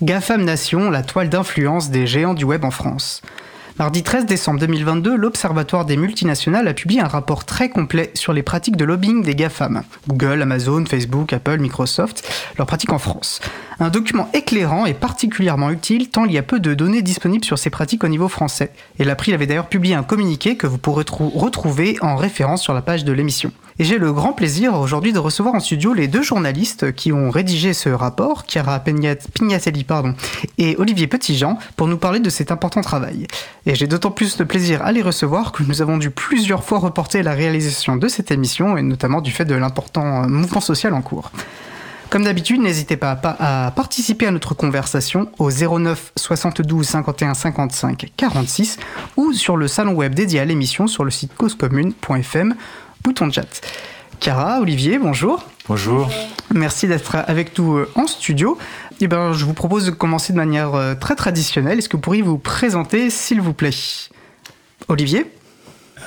[0.00, 3.20] GAFAM Nation, la toile d'influence des géants du web en France.
[3.80, 8.44] Mardi 13 décembre 2022, l'Observatoire des multinationales a publié un rapport très complet sur les
[8.44, 9.82] pratiques de lobbying des GAFAM.
[10.06, 12.22] Google, Amazon, Facebook, Apple, Microsoft,
[12.58, 13.40] leurs pratiques en France.
[13.80, 17.58] Un document éclairant et particulièrement utile tant il y a peu de données disponibles sur
[17.58, 18.70] ces pratiques au niveau français.
[19.00, 22.82] Et l'April avait d'ailleurs publié un communiqué que vous pourrez retrouver en référence sur la
[22.82, 23.50] page de l'émission.
[23.80, 27.30] Et j'ai le grand plaisir aujourd'hui de recevoir en studio les deux journalistes qui ont
[27.30, 30.14] rédigé ce rapport, Chiara Pignatelli pardon,
[30.58, 33.28] et Olivier Petitjean, pour nous parler de cet important travail.
[33.66, 36.80] Et j'ai d'autant plus de plaisir à les recevoir que nous avons dû plusieurs fois
[36.80, 41.02] reporter la réalisation de cette émission, et notamment du fait de l'important mouvement social en
[41.02, 41.30] cours.
[42.10, 48.78] Comme d'habitude, n'hésitez pas à, participer à notre conversation au 09 72 51 55 46
[49.18, 52.54] ou sur le salon web dédié à l'émission sur le site causecommune.fm
[53.08, 53.62] bouton chat.
[54.20, 55.42] Cara, Olivier, bonjour.
[55.66, 56.10] Bonjour.
[56.52, 58.58] Merci d'être avec nous euh, en studio.
[59.00, 61.78] Eh ben, je vous propose de commencer de manière euh, très traditionnelle.
[61.78, 63.70] Est-ce que vous pourriez vous présenter, s'il vous plaît?
[64.88, 65.24] Olivier?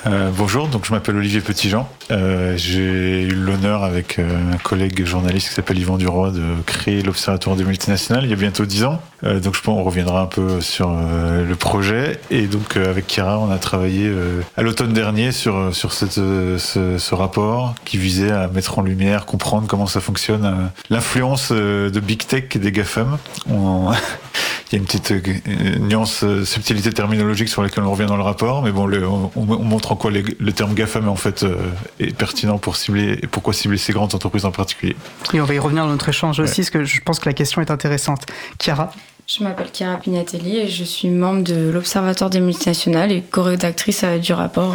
[0.08, 1.88] Euh, bonjour, donc je m'appelle Olivier Petitjean.
[2.10, 7.04] Euh, j'ai eu l'honneur avec euh, un collègue journaliste qui s'appelle Yvan Duroy de créer
[7.04, 9.00] l'Observatoire des multinationales il y a bientôt dix ans.
[9.22, 12.20] donc je pense qu'on reviendra un peu sur le projet.
[12.32, 14.12] Et donc avec Kira, on a travaillé
[14.58, 16.58] à l'automne dernier sur, sur cette, ce,
[16.98, 22.26] ce, rapport qui visait à mettre en lumière, comprendre comment ça fonctionne, l'influence de Big
[22.26, 23.18] Tech et des GAFAM.
[24.72, 28.16] il y a une petite euh, nuance, euh, subtilité terminologique sur laquelle on revient dans
[28.16, 31.44] le rapport, mais bon, le, on, montre en quoi le terme GAFAM est en fait
[31.44, 31.58] euh,
[32.00, 34.96] est pertinent pour cibler et pourquoi cibler ces grandes entreprises en particulier.
[35.34, 37.34] Et on va y revenir dans notre échange aussi, parce que je pense que la
[37.34, 38.26] question est intéressante.
[38.60, 38.92] Chiara
[39.28, 44.34] je m'appelle Chiara Pignatelli et je suis membre de l'Observatoire des multinationales et co-rédactrice du
[44.34, 44.74] rapport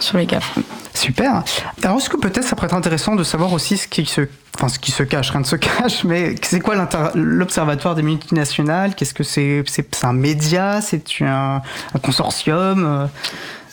[0.00, 0.64] sur les GAFAM.
[1.02, 1.42] Super.
[1.82, 4.20] Alors, est-ce que peut-être ça pourrait être intéressant de savoir aussi ce qui se,
[4.54, 6.76] enfin, ce qui se cache, rien ne se cache, mais c'est quoi
[7.14, 8.94] l'Observatoire des multinationales?
[8.94, 10.80] Qu'est-ce que c'est C'est un média?
[10.80, 11.60] C'est un,
[11.92, 13.08] un, consortium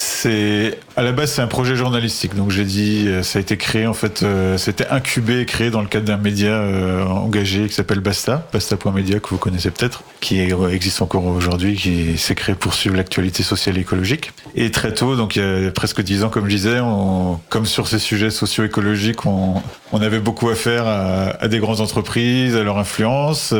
[0.02, 2.33] c'est à la base c'est un projet journalistique.
[2.33, 5.81] Donc j'ai dit euh, ça a été créé en fait euh, c'était incubé créé dans
[5.81, 10.40] le cadre d'un média euh, engagé qui s'appelle Basta, Basta.media que vous connaissez peut-être, qui
[10.40, 14.31] existe encore aujourd'hui, qui s'est créé pour suivre l'actualité sociale et écologique.
[14.56, 17.66] Et très tôt, donc il y a presque dix ans comme je disais, on, comme
[17.66, 19.56] sur ces sujets socio-écologiques, on,
[19.91, 23.53] on, avait beaucoup à faire à, à, des grandes entreprises, à leur influence.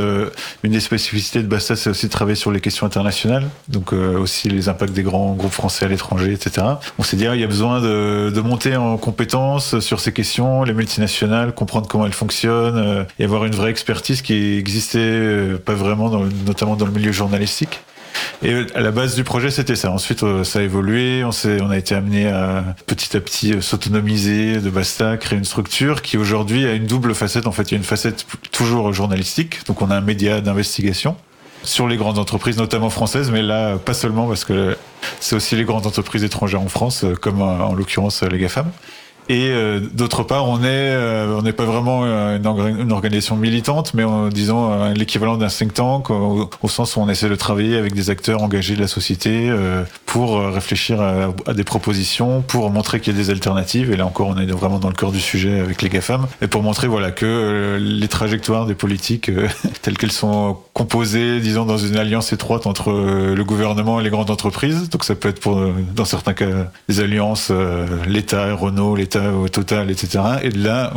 [0.63, 4.47] une des spécificités de Basta, c'est aussi de travailler sur les questions internationales, donc aussi
[4.47, 6.28] les impacts des grands groupes français à l'étranger
[6.97, 10.63] On s'est dit, ah, il y a besoin de, monter en compétences sur ces questions,
[10.63, 15.57] les multinationales, comprendre comment elles fonctionnent, euh, et avoir une vraie expertise qui existait euh,
[15.57, 16.09] pas vraiment,
[16.45, 17.81] notamment dans le milieu journalistique.
[18.41, 19.91] Et à la base du projet, c'était ça.
[19.91, 21.23] Ensuite, euh, ça a évolué.
[21.23, 21.31] On,
[21.62, 26.18] on a été amené à petit à petit s'autonomiser de Basta, créer une structure qui
[26.18, 27.47] aujourd'hui a une double facette.
[27.47, 29.66] En fait, il y a une facette toujours journalistique.
[29.68, 31.16] Donc, on a un média d'investigation
[31.64, 34.78] sur les grandes entreprises, notamment françaises, mais là, pas seulement parce que
[35.20, 38.72] c'est aussi les grandes entreprises étrangères en France, euh, comme en l'occurrence les GAFAM.
[39.29, 42.47] Et euh, d'autre part, on est, euh, on n'est pas vraiment une,
[42.79, 47.07] une, organisation militante, mais en, disons euh, l'équivalent d'un think tank, au, sens où on
[47.09, 49.51] essaie de travailler avec des acteurs engagés de la société
[50.07, 53.91] pour réfléchir à, à, des propositions, pour montrer qu'il y a des alternatives.
[53.91, 56.47] Et là encore, on est vraiment dans le cœur du sujet avec les GAFAM, et
[56.47, 59.29] pour montrer voilà que les trajectoires des politiques
[59.84, 64.31] telles qu'elles sont composées, disons dans une alliance étroite entre le gouvernement et les grandes
[64.31, 64.89] entreprises.
[64.89, 65.62] Donc ça peut être pour,
[65.95, 66.47] dans certains cas,
[66.88, 67.51] des alliances
[68.07, 70.24] l'État, Renault, l'État au total, etc.
[70.44, 70.94] Et là,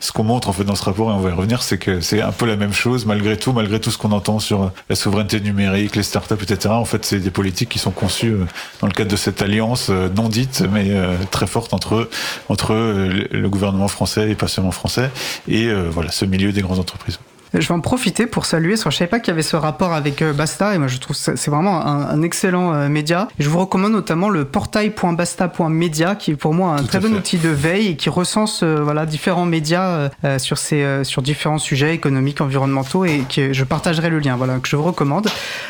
[0.00, 2.00] ce qu'on montre en fait dans ce rapport, et on va y revenir, c'est que
[2.00, 4.96] c'est un peu la même chose malgré tout, malgré tout ce qu'on entend sur la
[4.96, 6.68] souveraineté numérique, les startups, etc.
[6.68, 8.44] En fait, c'est des politiques qui sont conçues euh,
[8.80, 12.08] dans le cadre de cette alliance euh, non dite, mais euh, très forte entre
[12.48, 15.10] entre le gouvernement français et pas seulement français,
[15.48, 17.18] et voilà ce milieu des grandes entreprises.
[17.58, 19.94] Je vais en profiter pour saluer, parce je savais pas qu'il y avait ce rapport
[19.94, 23.28] avec euh, Basta, et moi je trouve que c'est vraiment un, excellent euh, média.
[23.38, 27.48] je vous recommande notamment le portail.basta.media, qui est pour moi un très bon outil de
[27.48, 33.04] veille et qui recense euh, voilà, différents médias sur, ces, sur différents sujets économiques, environnementaux,
[33.04, 35.28] et que je partagerai le lien, voilà, que je vous recommande.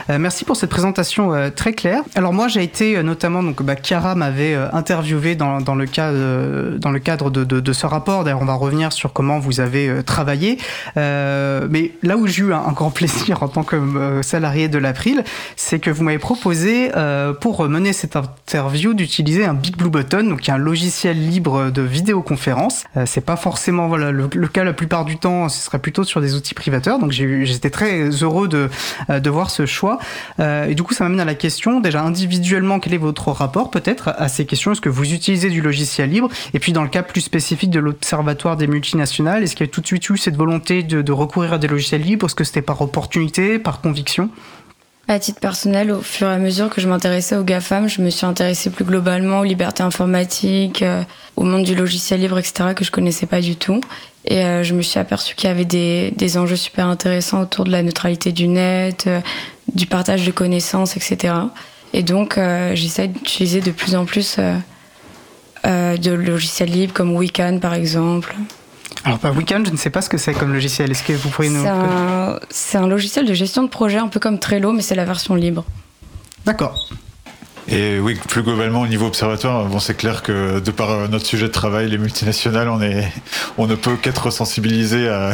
[0.09, 2.03] merci pour cette présentation très claire.
[2.15, 6.91] Alors moi j'ai été notamment, donc bah, Chiara m'avait interviewé dans, dans, le cas, dans
[6.91, 10.03] le cadre de, de, de ce rapport, d'ailleurs on va revenir sur comment vous avez
[10.05, 10.59] travaillé.
[11.77, 15.25] Mais là où j'ai eu un, grand plaisir en tant que euh, salarié de l'April,
[15.57, 20.25] c'est que vous m'avez proposé euh, pour mener cette interview d'utiliser un Big Blue Button,
[20.25, 22.85] donc un logiciel libre de vidéoconférence.
[23.05, 26.55] c'est pas forcément le, cas la plupart du temps, ce serait plutôt sur des outils
[26.55, 26.99] privateurs.
[26.99, 28.71] Donc j'étais très heureux de
[29.09, 29.99] de voir ce choix.
[30.39, 34.15] et du coup, ça m'amène à la question déjà individuellement, quel est votre rapport peut-être
[34.17, 34.73] à ces questions?
[34.73, 36.29] Est-ce que vous utilisez du logiciel libre?
[36.55, 39.73] Et puis dans le cas plus spécifique de l'Observatoire des multinationales, est-ce qu'il y a
[39.73, 42.63] tout de suite eu cette volonté de, de recourir des logiciels libres Est-ce que c'était
[42.63, 44.31] par opportunité, par conviction
[45.09, 48.11] à titre personnel, au fur et à mesure que je m'intéressais aux GAFAM, je me
[48.11, 51.05] suis intéressée plus globalement aux libertés informatiques, euh,
[51.37, 53.81] au monde du logiciel libre, etc., que je connaissais pas du tout.
[54.25, 57.65] Et euh, je me suis aperçue qu'il y avait des, des, enjeux super intéressants autour
[57.65, 59.21] de la neutralité du net, euh,
[59.73, 61.35] du partage de connaissances, etc.
[61.93, 62.39] Et donc,
[62.75, 64.39] j'essaie d'utiliser de plus en plus
[65.65, 68.35] de logiciels libres comme Wiccan, par exemple.
[69.07, 70.91] Alors, pas Weekend, je ne sais pas ce que c'est comme logiciel.
[70.91, 71.65] Est-ce que vous pourriez nous.
[72.51, 75.37] C'est un, logiciel de gestion de projet, un peu comme Trello, mais c'est la version
[75.37, 75.65] libre.
[76.45, 76.89] D'accord.
[77.69, 81.47] Et oui, plus globalement au niveau observatoire, bon, c'est clair que de par notre sujet
[81.47, 83.13] de travail, les multinationales, on est,
[83.59, 85.33] on ne peut qu'être sensibilisé à,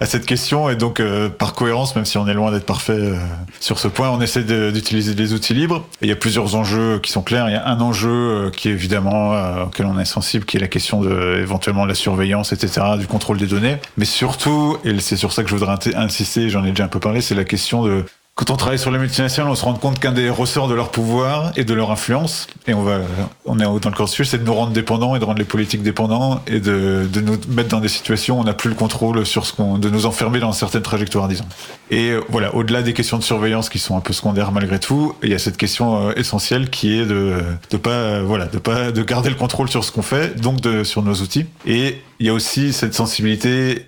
[0.00, 2.92] à, cette question et donc euh, par cohérence, même si on est loin d'être parfait
[2.92, 3.16] euh,
[3.60, 5.86] sur ce point, on essaie d'utiliser des outils libres.
[6.02, 7.48] Il y a plusieurs enjeux qui sont clairs.
[7.48, 10.68] Il y a un enjeu qui est évidemment auquel on est sensible, qui est la
[10.68, 13.76] question de éventuellement la surveillance, etc., du contrôle des données.
[13.96, 17.00] Mais surtout, et c'est sur ça que je voudrais insister, j'en ai déjà un peu
[17.00, 18.04] parlé, c'est la question de
[18.40, 20.90] quand on travaille sur les multinationales, on se rend compte qu'un des ressorts de leur
[20.90, 23.00] pouvoir et de leur influence, et on va,
[23.44, 25.82] on est dans le corps c'est de nous rendre dépendants et de rendre les politiques
[25.82, 29.26] dépendants et de, de nous mettre dans des situations où on n'a plus le contrôle
[29.26, 31.44] sur ce qu'on, de nous enfermer dans certaines trajectoires, disons.
[31.90, 35.14] Et euh, voilà, au-delà des questions de surveillance qui sont un peu secondaires malgré tout,
[35.22, 38.56] il y a cette question euh, essentielle qui est de, de pas, euh, voilà, de
[38.56, 41.44] pas, de garder le contrôle sur ce qu'on fait, donc de, sur nos outils.
[41.66, 43.86] Et il y a aussi cette sensibilité,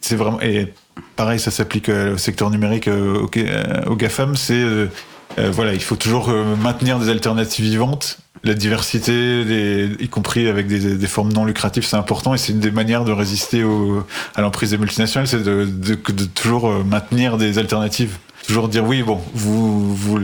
[0.00, 0.72] c'est vraiment, et
[1.16, 4.64] pareil, ça s'applique euh, au secteur numérique, euh, au, euh, au GAFAM, c'est
[5.50, 6.28] voilà, il faut toujours
[6.62, 8.18] maintenir des alternatives vivantes.
[8.44, 9.42] La diversité,
[9.98, 13.10] y compris avec des, formes non lucratives, c'est important et c'est une des manières de
[13.10, 13.64] résister
[14.36, 15.94] à l'emprise des multinationales, c'est de,
[16.34, 20.18] toujours maintenir des alternatives toujours dire oui, bon, vous, vous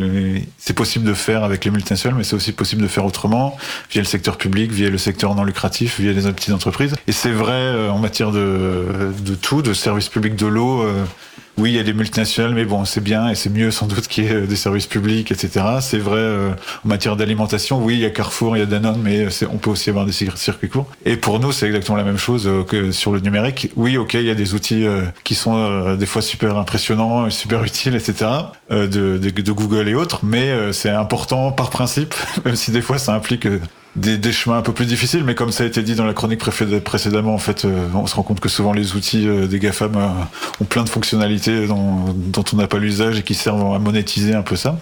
[0.58, 3.56] c'est possible de faire avec les multinationales, mais c'est aussi possible de faire autrement,
[3.90, 6.94] via le secteur public, via le secteur non lucratif, via les petites entreprises.
[7.06, 10.84] Et c'est vrai euh, en matière de, de tout, de services publics de l'eau.
[11.58, 13.86] Euh, oui, il y a des multinationales, mais bon, c'est bien et c'est mieux sans
[13.86, 15.64] doute qu'il y ait euh, des services publics, etc.
[15.80, 16.50] C'est vrai euh,
[16.84, 17.82] en matière d'alimentation.
[17.82, 20.12] Oui, il y a Carrefour, il y a Danone, mais on peut aussi avoir des
[20.12, 20.90] circuits courts.
[21.04, 23.70] Et pour nous, c'est exactement la même chose euh, que sur le numérique.
[23.76, 24.86] Oui, ok, il y a des outils
[25.24, 28.30] qui sont des fois super impressionnants, super utiles, etc.
[28.70, 32.14] De, de Google et autres, mais c'est important par principe,
[32.44, 33.46] même si des fois ça implique
[33.96, 36.14] des, des, chemins un peu plus difficiles, mais comme ça a été dit dans la
[36.14, 39.58] chronique précédemment, en fait, euh, on se rend compte que souvent les outils euh, des
[39.58, 40.08] GAFAM euh,
[40.60, 44.34] ont plein de fonctionnalités dont, dont on n'a pas l'usage et qui servent à monétiser
[44.34, 44.78] un peu ça.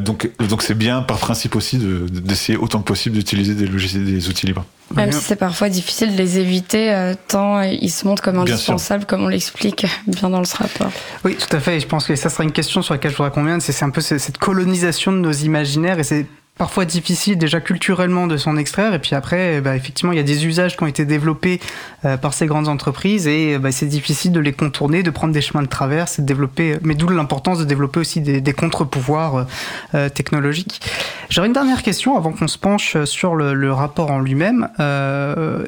[0.00, 4.04] donc, donc c'est bien par principe aussi d'essayer de, autant que possible d'utiliser des logiciels,
[4.04, 4.64] des outils libres.
[4.96, 9.22] Même si c'est parfois difficile de les éviter, tant ils se montrent comme indispensables, comme
[9.22, 10.90] on l'explique bien dans ce rapport.
[11.24, 11.76] Oui, tout à fait.
[11.76, 13.60] Et je pense que ça sera une question sur laquelle je voudrais qu'on vienne.
[13.60, 16.26] C'est un peu cette colonisation de nos imaginaires et c'est
[16.60, 18.92] parfois difficile déjà culturellement de s'en extraire.
[18.92, 21.58] Et puis après bah, effectivement il y a des usages qui ont été développés
[22.04, 23.26] euh, par ces grandes entreprises.
[23.26, 26.76] Et bah, c'est difficile de les contourner de prendre des chemins de traverse de développer
[26.82, 29.44] mais d'où l'importance de développer aussi des, contre-pouvoirs euh,
[29.94, 30.82] euh, technologiques.
[31.30, 34.68] J'aurais une dernière question avant qu'on se penche sur le, rapport en lui-même.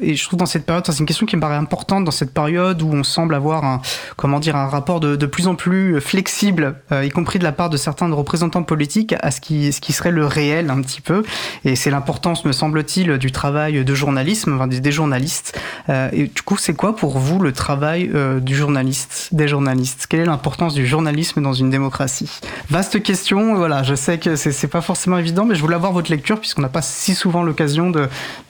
[0.01, 2.33] Et je trouve dans cette période c'est une question qui me paraît importante dans cette
[2.33, 3.81] période où on semble avoir un
[4.15, 7.77] comment dire un rapport de, plus en plus flexible y compris de la part de
[7.77, 11.23] certains représentants politiques à ce qui, ce qui serait le réel un petit peu.
[11.65, 15.59] Et c'est l'importance, me semble-t-il, du travail de journalisme, des, journalistes.
[15.89, 20.05] Euh, et du coup, c'est quoi pour vous le travail euh, du journaliste, des journalistes?
[20.07, 22.29] Quelle est l'importance du journalisme dans une démocratie?
[22.69, 23.55] Vaste question.
[23.55, 26.61] Voilà, je sais que c'est pas forcément évident, mais je voulais avoir votre lecture puisqu'on
[26.61, 27.91] n'a pas si souvent l'occasion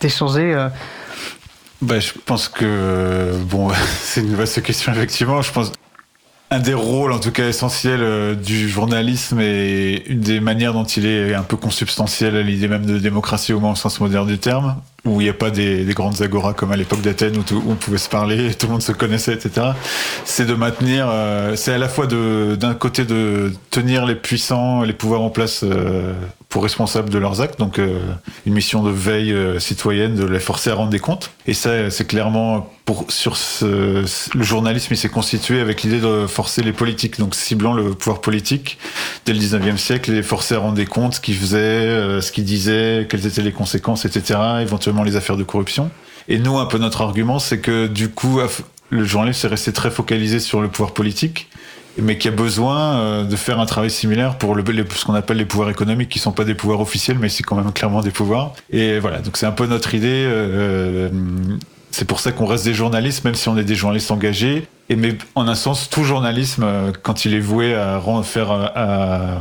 [0.02, 0.54] d'échanger.
[0.54, 0.70] Euh,
[1.82, 5.42] bah, je pense que bon, c'est une vaste question effectivement.
[5.42, 5.72] Je pense
[6.54, 10.84] un des rôles, en tout cas essentiels, euh, du journalisme et une des manières dont
[10.84, 14.28] il est un peu consubstantiel à l'idée même de démocratie au moins au sens moderne
[14.28, 17.44] du terme, où il n'y a pas des, grandes agoras comme à l'époque d'Athènes où,
[17.68, 19.72] on pouvait se parler, tout le monde se connaissait, etc.
[20.26, 24.94] C'est de maintenir, euh, c'est à la fois d'un côté de tenir les puissants, les
[24.94, 26.14] pouvoirs en place euh,
[26.54, 27.98] pour responsables de leurs actes, donc euh,
[28.46, 31.32] une mission de veille euh, citoyenne, de les forcer à rendre des comptes.
[31.48, 34.06] Et ça, c'est clairement pour sur le
[34.36, 38.78] journalisme, il s'est constitué avec l'idée de forcer les politiques, donc ciblant le pouvoir politique
[39.26, 42.32] dès le 19e siècle, les forcer à rendre des comptes, ce qu'ils faisaient, euh, ce
[42.32, 44.40] qu'ils disaient, quelles étaient les conséquences, etc.
[44.62, 45.90] Éventuellement les affaires de corruption.
[46.28, 48.40] Et nous, un peu notre argument, c'est que du coup,
[48.92, 51.50] le journalisme s'est resté très focalisé sur le pouvoir politique
[51.98, 54.64] mais qui a besoin euh, de faire un travail similaire pour le,
[54.96, 57.56] ce qu'on appelle les pouvoirs économiques, qui sont pas des pouvoirs officiels, mais c'est quand
[57.56, 58.54] même clairement des pouvoirs.
[58.72, 60.26] Et voilà, donc c'est un peu notre idée.
[60.28, 61.10] Euh,
[61.92, 64.68] c'est pour ça qu'on reste des journalistes, même si on est des journalistes engagés.
[64.90, 69.38] Et mais en un sens, tout journalisme, euh, quand il est voué à faire à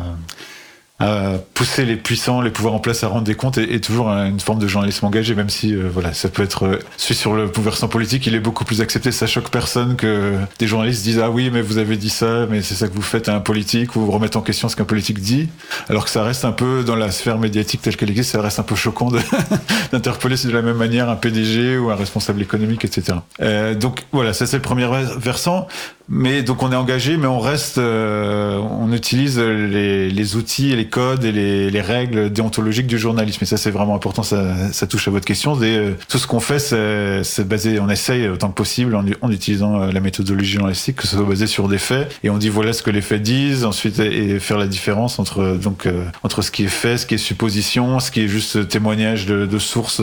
[1.54, 4.59] pousser les puissants, les pouvoirs en place à rendre des comptes est, toujours une forme
[4.59, 8.26] de journalisme engagé, même si euh, voilà, ça peut être celui sur le versant politique,
[8.26, 9.12] il est beaucoup plus accepté.
[9.12, 12.62] Ça choque personne que des journalistes disent ah oui mais vous avez dit ça, mais
[12.62, 14.85] c'est ça que vous faites à un politique ou vous remettez en question ce qu'un
[14.85, 15.49] politique dit,
[15.88, 18.59] alors que ça reste un peu dans la sphère médiatique telle qu'elle existe, ça reste
[18.59, 19.11] un peu choquant
[19.92, 23.18] d'interpeller de la même manière un PDG ou un responsable économique, etc.
[23.40, 25.66] Euh, donc voilà, ça c'est le premier versant.
[26.09, 31.25] Mais donc on est engagé, mais on reste, euh, on utilise les, outils, les codes
[31.25, 33.38] et les, les, règles déontologiques du journalisme.
[33.42, 35.59] Et ça c'est vraiment important, ça, touche à votre question.
[35.62, 39.92] Euh, tout ce qu'on fait, c'est basé, on essaye autant que possible en, utilisant euh,
[39.92, 42.14] la méthodologie journalistique, que ce soit basé sur des faits.
[42.25, 45.56] Et on dit voilà ce que les faits disent, ensuite et, faire la différence entre
[45.56, 45.88] donc
[46.23, 49.47] entre ce qui est fait, ce qui est supposition, ce qui est juste témoignage de,
[49.47, 50.02] de sources,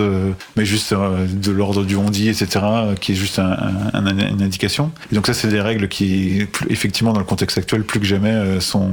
[0.56, 2.66] mais juste de l'ordre du on dit, etc.,
[3.02, 3.58] qui est juste un,
[3.94, 4.92] un, une indication.
[5.12, 8.32] Et donc ça c'est des règles qui, effectivement, dans le contexte actuel, plus que jamais,
[8.32, 8.92] euh, sont,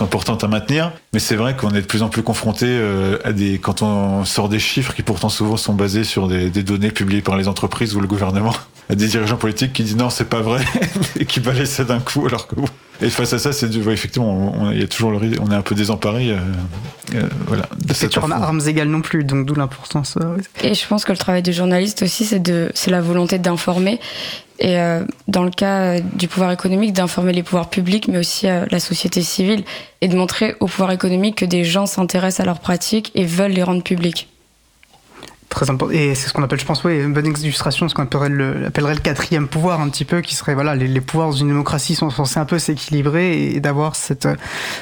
[0.00, 0.92] importantes à maintenir.
[1.12, 4.24] Mais c'est vrai qu'on est de plus en plus confronté euh, à des, quand on
[4.24, 7.94] sort des chiffres qui pourtant souvent sont basés sur des, données publiées par les entreprises
[7.94, 8.54] ou le gouvernement,
[8.90, 10.64] à des dirigeants politiques qui disent non, c'est pas vrai,
[11.18, 12.56] et qui balayent ça d'un coup, alors que
[13.02, 15.74] et face à ça, c'est effectivement, il y a toujours le on est un peu
[15.74, 16.30] désemparé.
[16.30, 16.38] Euh,
[17.14, 17.68] euh, voilà.
[17.92, 20.16] C'est toujours armes égales non plus, donc d'où l'importance.
[20.62, 24.00] Et je pense que le travail du journaliste aussi, c'est de, c'est la volonté d'informer
[24.62, 28.48] et euh, dans le cas euh, du pouvoir économique, d'informer les pouvoirs publics, mais aussi
[28.48, 29.64] euh, la société civile,
[30.00, 33.50] et de montrer au pouvoir économique que des gens s'intéressent à leurs pratiques et veulent
[33.50, 34.28] les rendre publiques.
[35.52, 35.92] Très important.
[35.92, 38.66] Et c'est ce qu'on appelle, je pense, oui, une bonne illustration, ce qu'on appellerait le,
[38.68, 41.94] appellerait le quatrième pouvoir, un petit peu, qui serait, voilà, les, pouvoirs dans une démocratie
[41.94, 44.26] sont censés un peu s'équilibrer, et, d'avoir cette,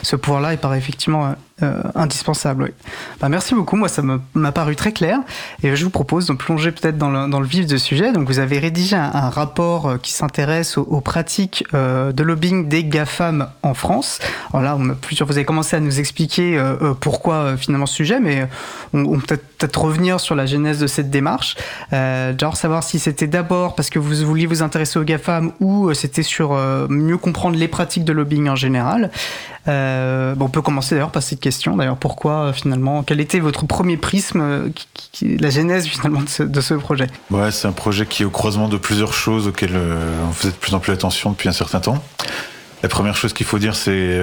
[0.05, 2.73] ce pouvoir-là, il paraît effectivement euh, indispensable.
[3.21, 5.19] Bah, merci beaucoup, moi ça m'a paru très clair
[5.63, 8.13] et je vous propose de plonger peut-être dans le, vif du sujet.
[8.13, 12.85] Donc vous avez rédigé un, rapport euh, qui s'intéresse aux, pratiques euh, de lobbying des
[12.85, 14.21] GAFAM en France.
[14.55, 16.59] Alors là, vous avez commencé à nous expliquer
[17.01, 18.49] pourquoi finalement ce sujet, mais
[18.93, 21.57] on, peut peut-être revenir sur la genèse de cette démarche.
[21.93, 26.23] genre savoir si c'était d'abord parce que vous vouliez vous intéresser aux GAFAM ou c'était
[26.23, 26.55] sur
[26.89, 29.11] mieux comprendre les pratiques de lobbying en général.
[29.67, 31.97] on peut commencer d'ailleurs par cette question d'ailleurs.
[31.97, 34.69] Pourquoi euh, finalement Quel était votre premier prisme, euh,
[35.23, 37.07] la genèse finalement de ce, projet?
[37.31, 40.53] Ouais, c'est un projet qui est au croisement de plusieurs choses auxquelles euh, on faisait
[40.53, 42.03] de plus en plus attention depuis un certain temps.
[42.83, 44.19] La première chose qu'il faut dire, c'est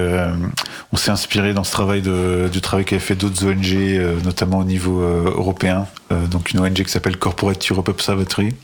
[0.92, 5.00] on s'est inspiré dans ce travail du travail qu'avaient fait d'autres ONG, notamment au niveau
[5.00, 5.86] européen.
[6.10, 8.56] donc une ONG qui s'appelle Corporate Europe Observatory,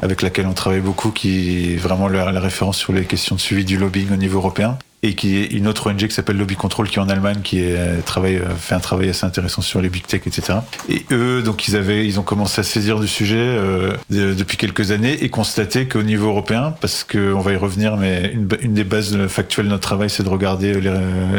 [0.00, 3.40] avec laquelle on travaille beaucoup, qui est vraiment la, la référence sur les questions de
[3.40, 6.54] suivi du lobbying au niveau européen et qui est une autre ONG qui s'appelle Lobby
[6.54, 9.60] Control qui est en Allemagne qui est, euh, travaille, euh, fait un travail assez intéressant
[9.60, 13.00] sur les big tech etc et eux donc ils avaient ils ont commencé à saisir
[13.00, 17.52] du sujet euh, depuis quelques années et constaté qu'au niveau européen parce que on va
[17.52, 20.92] y revenir mais une, des bases factuelles de notre travail c'est de regarder les,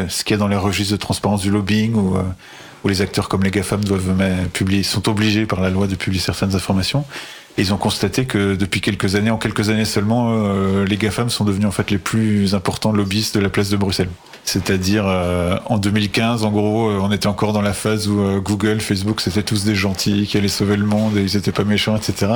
[0.10, 2.18] ce qu'il y a dans les registres de transparence du lobbying ou
[2.84, 4.14] où les acteurs comme les GAFAM doivent
[4.52, 7.06] publier, sont obligés par la loi de publier certaines informations.
[7.58, 11.46] Ils ont constaté que depuis quelques années, en quelques années seulement, euh, les GAFAM sont
[11.46, 14.10] devenus en fait les plus importants lobbyistes de la place de Bruxelles.
[14.44, 18.82] C'est-à-dire euh, en 2015, en gros, euh, on était encore dans la phase où Google,
[18.82, 21.96] Facebook, c'était tous des gentils qui allaient sauver le monde et ils étaient pas méchants,
[21.96, 22.32] etc.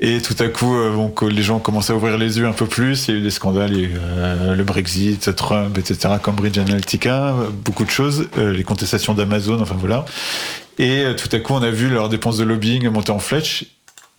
[0.00, 3.08] Et tout à coup, bon, les gens commençaient à ouvrir les yeux un peu plus.
[3.08, 6.56] Il y a eu des scandales, il y a eu, le Brexit, Trump, etc., Cambridge
[6.56, 10.06] Analytica, beaucoup de choses, les contestations d'Amazon, enfin voilà.
[10.78, 13.66] Et tout à coup, on a vu leurs dépenses de lobbying monter en flèche.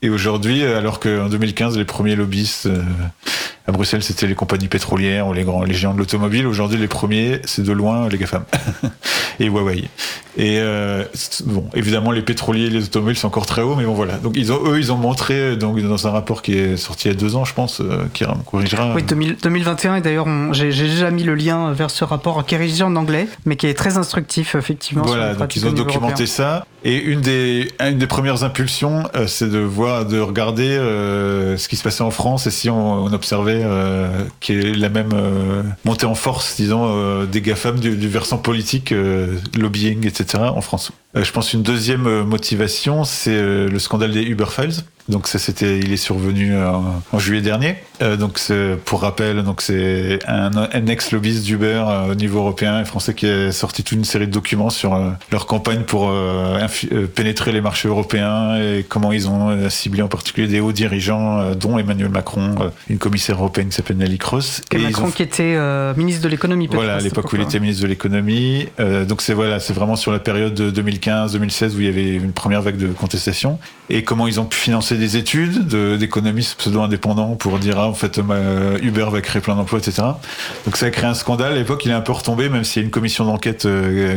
[0.01, 2.81] Et aujourd'hui, alors qu'en 2015, les premiers lobbyistes euh,
[3.67, 6.47] à Bruxelles, c'était les compagnies pétrolières ou les grands, les géants de l'automobile.
[6.47, 8.43] Aujourd'hui, les premiers, c'est de loin les GAFAM
[9.39, 9.85] et Huawei.
[10.37, 11.03] Et euh,
[11.45, 14.13] bon, évidemment, les pétroliers et les automobiles sont encore très hauts, mais bon voilà.
[14.17, 17.11] Donc ils ont, eux, ils ont montré donc dans un rapport qui est sorti il
[17.11, 18.93] y a deux ans, je pense, euh, qui corrigera.
[18.95, 19.95] Oui, 2021.
[19.95, 23.27] Et d'ailleurs, j'ai déjà mis le lien vers ce rapport qui est rédigé en anglais,
[23.45, 25.03] mais qui est très instructif, effectivement.
[25.05, 26.65] Voilà, donc ils ont documenté ça.
[26.83, 31.67] Et une des, une des premières impulsions, euh, c'est de voir, de regarder euh, ce
[31.67, 35.11] qui se passait en France et si on, on observait euh, qui est la même
[35.85, 38.93] montée en force, disons, des GAFAM du, du versant politique,
[39.57, 40.43] lobbying, etc.
[40.43, 40.91] en France.
[41.15, 44.83] je pense une deuxième motivation, c'est le scandale des Uber Files.
[45.11, 47.75] Donc ça c'était, il est survenu en, juillet dernier.
[48.01, 48.39] Euh, donc
[48.85, 53.27] pour rappel, donc c'est un, un ex-lobbyiste d'Uber euh, au niveau européen et français qui
[53.27, 56.67] a sorti toute une série de documents sur euh, leur campagne pour euh,
[57.13, 61.77] pénétrer les marchés européens et comment ils ont ciblé en particulier des hauts dirigeants, dont
[61.77, 62.55] Emmanuel Macron,
[62.89, 64.61] une commissaire européenne qui s'appelle Nelly Cross.
[64.71, 65.57] Et, Macron qui était
[65.95, 66.67] ministre de l'économie.
[66.71, 68.67] Voilà, à l'époque où il était ministre de l'économie.
[69.07, 72.31] donc c'est voilà, c'est vraiment sur la période de 2015-2016 où il y avait une
[72.33, 75.67] première vague de contestation et comment ils ont pu financer des études
[75.97, 78.19] d'économistes pseudo-indépendants pour dire ah en fait
[78.81, 80.03] Uber va créer plein d'emplois, etc.
[80.65, 81.53] Donc ça a créé un scandale.
[81.53, 83.67] À l'époque, il est un peu retombé, même s'il y a une commission d'enquête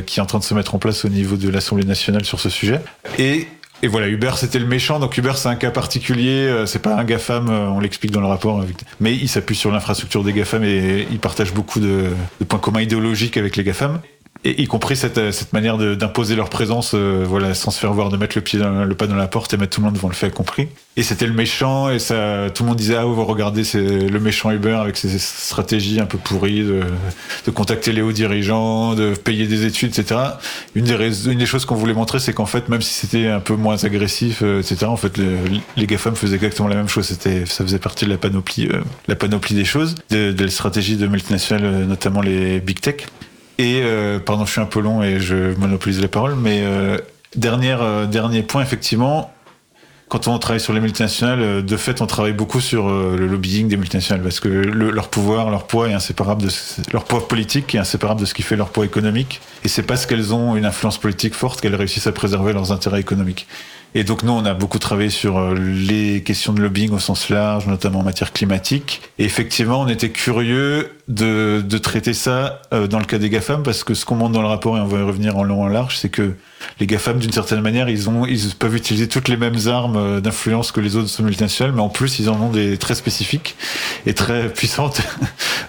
[0.06, 2.38] qui est en train de se mettre en place au niveau de l'Assemblée nationale sur
[2.38, 2.80] ce sujet.
[3.18, 3.48] Et
[3.84, 6.96] et voilà, Uber c'était le méchant, donc Uber c'est un cas particulier, euh, c'est pas
[6.96, 8.64] un GAFAM, euh, on l'explique dans le rapport,
[8.98, 12.10] mais il s'appuie sur l'infrastructure des GAFAM et il partage beaucoup de
[12.48, 14.00] points communs idéologiques avec les GAFAM
[14.44, 18.10] y compris cette, euh, cette manière d'imposer leur présence, euh, voilà, sans se faire voir,
[18.10, 19.94] de mettre le pied dans, le pas dans la porte et mettre tout le monde
[19.94, 20.68] devant le fait compris.
[20.96, 24.20] Et c'était le méchant, et ça, tout le monde disait ah oh, regardez c'est le
[24.20, 26.82] méchant Uber avec ses stratégies un peu pourries de,
[27.46, 30.20] de contacter les hauts dirigeants, de payer des études, etc.
[30.74, 33.82] Une des, choses qu'on voulait montrer, c'est qu'en fait même si c'était un peu moins
[33.84, 34.86] agressif, euh, etc.
[34.86, 35.18] En fait
[35.76, 37.06] les GAFAM faisaient exactement la même chose.
[37.06, 38.68] C'était, ça faisait partie de la panoplie,
[39.08, 43.06] la panoplie des choses, de, de stratégies de multinationales, notamment les big tech.
[43.58, 46.98] Et, euh, pardon, je suis un peu long et je monopolise la parole, mais euh,
[47.36, 49.32] dernier, euh, dernier point, effectivement,
[50.08, 53.26] quand on travaille sur les multinationales, euh, de fait, on travaille beaucoup sur euh, le
[53.26, 56.48] lobbying des multinationales parce que leur pouvoir, leur poids est inséparable de
[56.92, 59.40] leur poids politique est inséparable de ce qui fait leur poids économique.
[59.64, 63.00] Et c'est parce qu'elles ont une influence politique forte qu'elles réussissent à préserver leurs intérêts
[63.00, 63.46] économiques.
[63.94, 67.28] Et donc nous, on a beaucoup travaillé sur euh, les questions de lobbying au sens
[67.28, 69.02] large, notamment en matière climatique.
[69.18, 73.84] Et effectivement, on était curieux de, de traiter ça dans le cas des GAFAM, parce
[73.84, 75.68] que ce qu'on montre dans le rapport, et on va y revenir en long en
[75.68, 76.34] large, c'est que
[76.80, 80.20] les GAFAM, d'une certaine manière, ils, ont, ils peuvent utiliser toutes les mêmes armes euh,
[80.20, 83.56] d'influence que les autres multinationales, mais en plus, ils en ont des très spécifiques
[84.06, 85.02] et très puissantes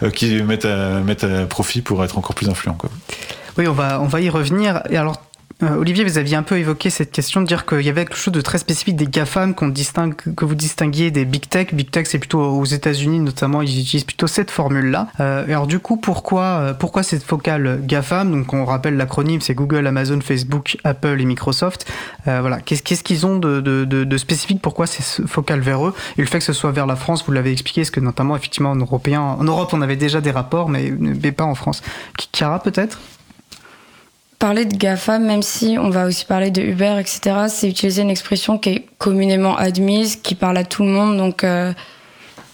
[0.04, 2.76] euh, qui mettent à, mettent à profit pour être encore plus influents.
[2.76, 2.90] Quoi.
[3.58, 4.82] Oui, on va, on va y revenir.
[4.90, 5.22] Et alors,
[5.64, 8.18] euh, Olivier, vous aviez un peu évoqué cette question de dire qu'il y avait quelque
[8.18, 11.74] chose de très spécifique des GAFAM qu'on distingue, que vous distinguiez des Big Tech.
[11.74, 15.08] Big Tech, c'est plutôt aux États-Unis notamment, ils utilisent plutôt cette formule-là.
[15.22, 18.32] Euh, alors du coup, pourquoi, euh, pourquoi cette focale GAFAM?
[18.32, 21.90] Donc on rappelle l'acronyme, c'est Google, Amazon, Facebook, Apple et Microsoft.
[22.26, 24.62] voilà, qu'est-ce qu'ils ont de, de, de, spécifique?
[24.62, 25.94] Pourquoi c'est focal vers eux?
[26.18, 28.36] Et le fait que ce soit vers la France, vous l'avez expliqué, parce que notamment
[28.36, 31.82] effectivement en européen, en Europe, on avait déjà des rapports, mais, mais pas en France.
[32.34, 33.00] Chiara peut-être?
[34.46, 38.12] Parler de GAFA, même si on va aussi parler de Uber, etc., c'est utiliser une
[38.12, 41.18] expression qui est communément admise, qui parle à tout le monde.
[41.18, 41.74] Donc, euh,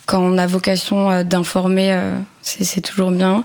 [0.05, 3.43] quand on a vocation euh, d'informer, euh, c'est toujours bien.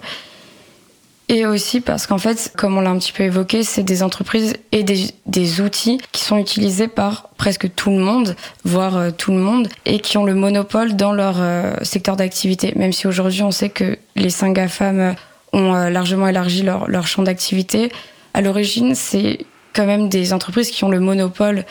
[1.28, 4.52] Et aussi parce qu'en fait, comme on l'a un petit peu évoqué, c'est des entreprises
[4.70, 9.66] et des, outils qui sont utilisés par presque tout le monde, voire tout le monde,
[9.86, 11.38] et qui ont le monopole dans leur
[11.82, 12.74] secteur d'activité.
[12.76, 15.16] Même si aujourd'hui on sait que les 5 GAFAM
[15.52, 17.90] ont largement élargi leur champ d'activité,
[18.36, 21.64] à l'origine, c'est quand même des entreprises qui ont le monopole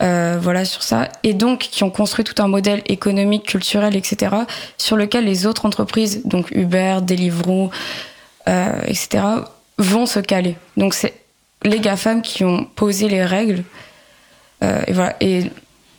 [0.00, 4.34] euh, voilà sur ça et donc qui ont construit tout un modèle économique, culturel, etc.
[4.78, 7.70] sur lequel les autres entreprises, donc Uber, Deliveroo,
[8.48, 9.24] euh, etc.
[9.76, 10.56] vont se caler.
[10.78, 11.14] Donc c'est
[11.62, 13.64] les GAFAM qui ont posé les règles
[14.62, 15.14] euh, et voilà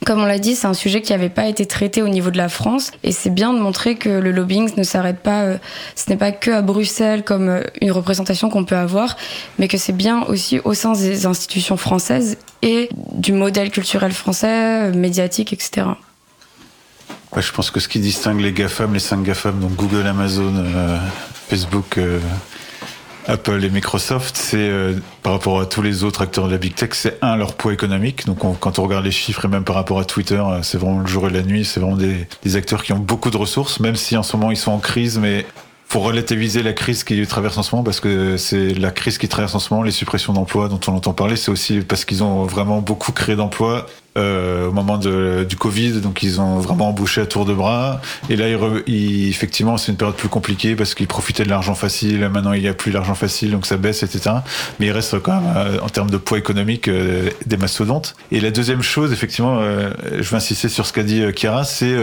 [0.05, 2.37] comme on l'a dit, c'est un sujet qui n'avait pas été traité au niveau de
[2.37, 5.57] la France et c'est bien de montrer que le lobbying ne s'arrête pas, euh,
[5.95, 9.17] ce n'est pas que à Bruxelles comme euh, une représentation qu'on peut avoir,
[9.57, 14.89] mais que c'est bien aussi au sein des institutions françaises et du modèle culturel français,
[14.89, 15.87] euh, médiatique, etc.
[17.35, 20.53] je pense que ce qui distingue les GAFAM, les cinq GAFAM, donc Google, Amazon,
[21.49, 21.99] Facebook,
[23.27, 26.73] Apple et Microsoft, c'est euh, par rapport à tous les autres acteurs de la big
[26.73, 28.25] tech, c'est un leur poids économique.
[28.25, 31.01] Donc quand on regarde les chiffres et même par rapport à Twitter, euh, c'est vraiment
[31.01, 31.65] le jour et la nuit.
[31.65, 34.51] C'est vraiment des, des, acteurs qui ont beaucoup de ressources, même si en ce moment
[34.51, 35.45] ils sont en crise, mais
[35.89, 39.27] faut relativiser la crise qui traverse en ce moment parce que c'est la crise qui
[39.27, 42.23] traverse en ce moment, les suppressions d'emplois dont on entend parler, c'est aussi parce qu'ils
[42.23, 46.89] ont vraiment beaucoup créé d'emplois euh, au moment de, du Covid, donc ils ont vraiment
[46.89, 48.01] embauché à tour de bras.
[48.29, 48.45] Et là,
[48.85, 52.19] ils, effectivement, c'est une période plus compliquée parce qu'ils profitaient de l'argent facile.
[52.29, 54.35] Maintenant, il n'y a plus l'argent facile, donc ça baisse, etc.
[54.79, 58.15] Mais il reste quand même, euh, en termes de poids économique, euh, des mastodontes.
[58.31, 61.95] Et la deuxième chose, effectivement, euh, je vais insister sur ce qu'a dit Chiara, c'est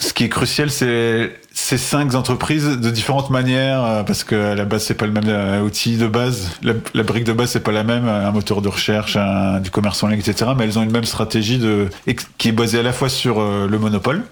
[0.00, 4.54] ce qui est crucial, c'est ces cinq entreprises de différentes manières, euh, parce que à
[4.54, 7.60] la base c'est pas le même euh, outil de base, la, brique de base c'est
[7.60, 10.52] pas la même, un moteur de recherche, un, du commerce en ligne, etc.
[10.56, 11.88] Mais elles ont une même stratégie de
[12.38, 14.22] qui est basée à la fois sur euh, le monopole,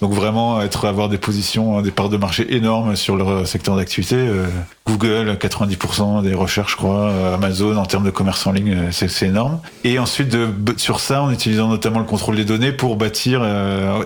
[0.00, 4.16] donc vraiment être avoir des positions, des parts de marché énormes sur leur secteur d'activité.
[4.16, 4.46] Euh,
[4.86, 7.10] Google, 90% des recherches, je crois.
[7.10, 9.60] Euh, Amazon, en termes de commerce en ligne, euh, c'est énorme.
[9.84, 13.44] Et ensuite, de, sur ça, en utilisant notamment le contrôle des données pour bâtir.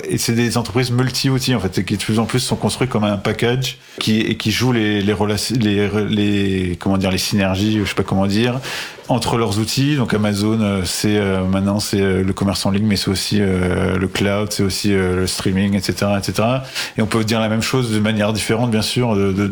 [0.09, 3.05] et c'est des entreprises multi-outils en fait, qui de plus en plus sont construites comme
[3.05, 5.15] un package qui et qui jouent les les
[5.51, 8.61] les, les comment dire les synergies, je sais pas comment dire,
[9.09, 9.97] entre leurs outils.
[9.97, 13.39] Donc Amazon, euh, c'est euh, maintenant c'est euh, le commerce en ligne, mais c'est aussi
[13.39, 16.49] le cloud, c'est aussi le streaming, etc., etc.
[16.97, 19.49] Et on peut dire la même chose de manière différente, bien sûr, de, de,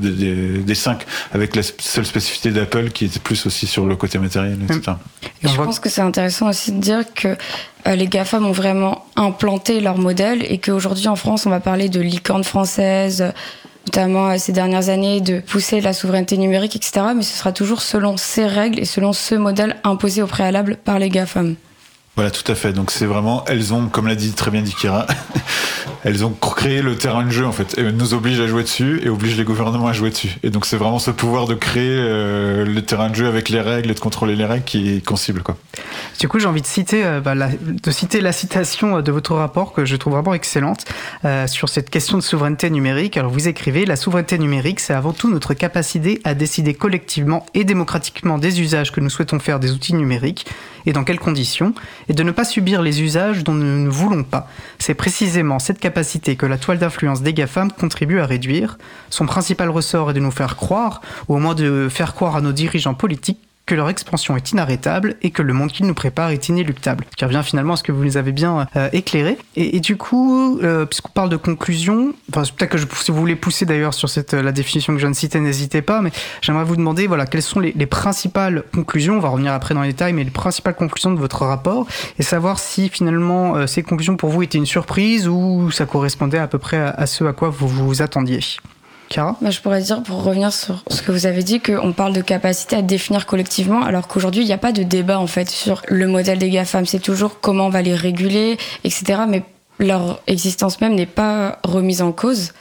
[0.60, 1.06] des cinq.
[1.32, 4.92] avec la seule spécificité d'Apple qui était plus aussi sur le côté matériel, etc.
[5.42, 7.36] Et je pense que c'est intéressant aussi de dire que
[7.86, 12.00] les GAFAM ont vraiment implanté leur modèle et qu'aujourd'hui en France, on va parler de
[12.00, 13.32] licorne française,
[13.86, 17.06] notamment ces dernières années, de pousser la souveraineté numérique, etc.
[17.14, 20.98] Mais ce sera toujours selon ces règles et selon ce modèle imposé au préalable par
[20.98, 21.56] les GAFAM.
[22.14, 22.74] Voilà, tout à fait.
[22.74, 25.06] Donc c'est vraiment, elles ont, comme l'a dit très bien Dikira,
[26.04, 29.00] elles ont créé le terrain de jeu en fait, et nous obligent à jouer dessus
[29.02, 30.36] et obligent les gouvernements à jouer dessus.
[30.42, 33.62] Et donc c'est vraiment ce pouvoir de créer euh, le terrain de jeu avec les
[33.62, 35.56] règles et de contrôler les règles qui qu'on cible quoi.
[36.20, 39.10] Du coup, j'ai envie de citer, euh, bah, la, de citer la citation euh, de
[39.10, 40.84] votre rapport que je trouve vraiment excellente
[41.46, 43.16] sur cette question de souveraineté numérique.
[43.16, 47.64] Alors vous écrivez la souveraineté numérique, c'est avant tout notre capacité à décider collectivement et
[47.64, 50.46] démocratiquement des usages que nous souhaitons faire des outils numériques
[50.86, 51.74] et dans quelles conditions,
[52.08, 54.48] et de ne pas subir les usages dont nous ne voulons pas.
[54.78, 58.78] C'est précisément cette capacité que la toile d'influence des GAFAM contribue à réduire.
[59.10, 62.40] Son principal ressort est de nous faire croire, ou au moins de faire croire à
[62.40, 63.40] nos dirigeants politiques,
[63.72, 67.06] que leur expansion est inarrêtable et que le monde qu'ils nous préparent est inéluctable.
[67.12, 69.38] Ce qui revient finalement à ce que vous nous avez bien euh, éclairé.
[69.56, 73.94] Et, du coup, euh, puisqu'on parle de conclusion, peut-être que si vous voulez pousser d'ailleurs
[73.94, 76.10] sur cette, la définition que je viens de citer, n'hésitez pas, mais
[76.42, 79.80] j'aimerais vous demander voilà, quelles sont les, les, principales conclusions, on va revenir après dans
[79.80, 81.86] les détails, mais les principales conclusions de votre rapport,
[82.18, 86.36] et savoir si finalement euh, ces conclusions pour vous étaient une surprise ou ça correspondait
[86.36, 88.40] à peu près à, à ce à quoi vous vous attendiez.
[89.16, 92.20] Bah, je pourrais dire, pour revenir sur ce que vous avez dit, qu'on parle de
[92.20, 95.82] capacité à définir collectivement, alors qu'aujourd'hui, il n'y a pas de débat en fait sur
[95.88, 96.86] le modèle des GAFAM.
[96.86, 99.22] C'est toujours comment on va les réguler, etc.
[99.28, 99.42] Mais
[99.78, 102.52] leur existence même n'est pas remise en cause.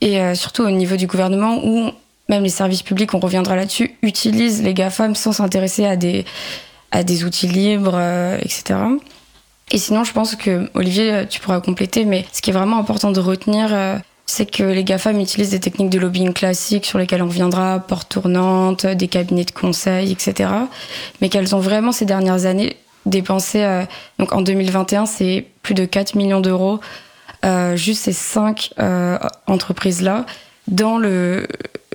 [0.00, 1.90] Et euh, surtout au niveau du gouvernement, où
[2.28, 6.24] même les services publics, on reviendra là-dessus, utilisent les GAFAM sans s'intéresser à des,
[6.90, 8.76] à des outils libres, euh, etc.
[9.70, 13.10] Et sinon, je pense que, Olivier, tu pourras compléter, mais ce qui est vraiment important
[13.10, 17.22] de retenir, euh, c'est que les GAFAM utilisent des techniques de lobbying classiques sur lesquelles
[17.22, 20.50] on reviendra, porte tournante, des cabinets de conseil, etc.
[21.20, 23.84] Mais qu'elles ont vraiment ces dernières années dépensé, euh,
[24.18, 26.80] donc en 2021, c'est plus de 4 millions d'euros,
[27.44, 30.24] euh, juste ces cinq euh, entreprises-là,
[30.68, 31.46] dans le,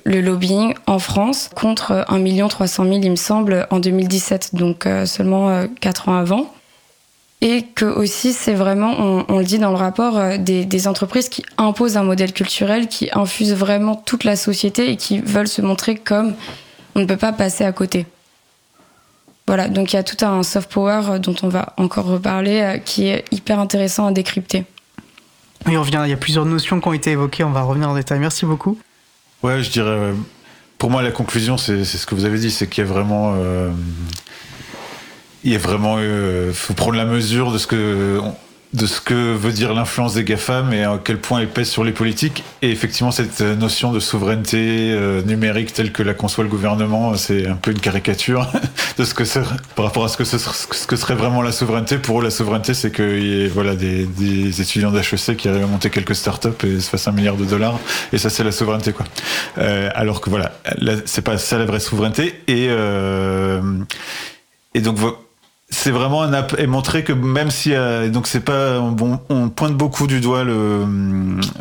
[0.04, 5.66] le lobbying en France, contre 1 300 000, il me semble, en 2017, donc seulement
[5.80, 6.54] 4 ans avant
[7.40, 10.88] et que aussi c'est vraiment, on, on, le dit dans le rapport, euh, des, des,
[10.88, 15.48] entreprises qui imposent un modèle culturel, qui infusent vraiment toute la société et qui veulent
[15.48, 16.34] se montrer comme
[16.94, 18.06] on ne peut pas passer à côté.
[19.46, 22.60] Voilà, donc il y a tout un soft power euh, dont on va encore reparler,
[22.60, 24.64] euh, qui est hyper intéressant à décrypter.
[25.66, 27.88] Oui, on revient, il y a plusieurs notions qui ont été évoquées, on va revenir
[27.88, 28.18] en détail.
[28.18, 28.78] Merci beaucoup.
[29.42, 30.12] Ouais, je dirais,
[30.78, 33.34] pour moi la conclusion, c'est ce que vous avez dit, c'est qu'il y a vraiment...
[33.36, 33.70] Euh
[35.44, 38.20] il y a vraiment, euh, faut prendre la mesure de ce que
[38.72, 41.82] de ce que veut dire l'influence des GAFAM et à quel point elle pèse sur
[41.82, 42.44] les politiques.
[42.62, 47.48] Et effectivement, cette notion de souveraineté euh, numérique telle que la conçoit le gouvernement, c'est
[47.48, 48.48] un peu une caricature
[48.98, 49.42] de ce que c'est
[49.74, 51.98] par rapport à ce que, ce, que serait vraiment la souveraineté.
[51.98, 55.64] Pour eux, la souveraineté, c'est qu'il y ait voilà, des, des étudiants d'HEC qui arrivent
[55.64, 57.80] à monter quelques startups et se fassent un milliard de dollars.
[58.12, 58.92] Et ça, c'est la souveraineté.
[58.92, 59.06] quoi.
[59.58, 60.52] Euh, alors que voilà,
[61.06, 62.40] c'est pas ça la vraie souveraineté.
[62.46, 63.60] Et, euh,
[64.74, 64.96] et donc,
[65.72, 69.48] c'est vraiment un app et montrer que même si euh, donc c'est pas bon on
[69.48, 70.84] pointe beaucoup du doigt le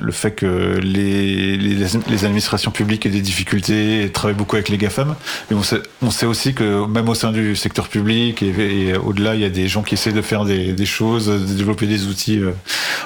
[0.01, 4.69] le fait que les, les, les administrations publiques aient des difficultés et travaillent beaucoup avec
[4.69, 5.15] les gafam.
[5.49, 9.35] Mais on sait on sait aussi que même au sein du secteur public et, au-delà
[9.35, 12.07] il y a des gens qui essaient de faire des, des choses de développer des
[12.07, 12.51] outils euh,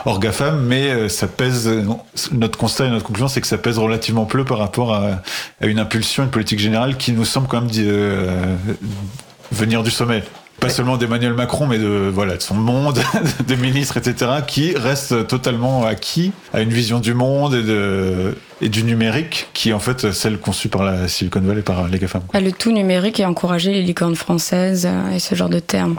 [0.05, 0.63] hors gafam.
[0.65, 1.69] Mais euh, ça pèse
[2.31, 5.21] notre constat et notre conclusion c'est que ça pèse relativement peu par rapport à,
[5.61, 8.55] à, une impulsion une politique générale qui nous semble quand même euh,
[9.51, 10.23] venir du sommet
[10.63, 12.99] pas seulement d'Emmanuel Macron, mais de, voilà, de son monde,
[13.47, 18.69] des ministres, etc., qui restent totalement acquis à une vision du monde et, de, et
[18.69, 22.21] du numérique, qui est en fait celle conçue par la Silicon Valley, par les GAFAM.
[22.33, 25.97] Le tout numérique et encourager les licornes françaises euh, et ce genre de termes.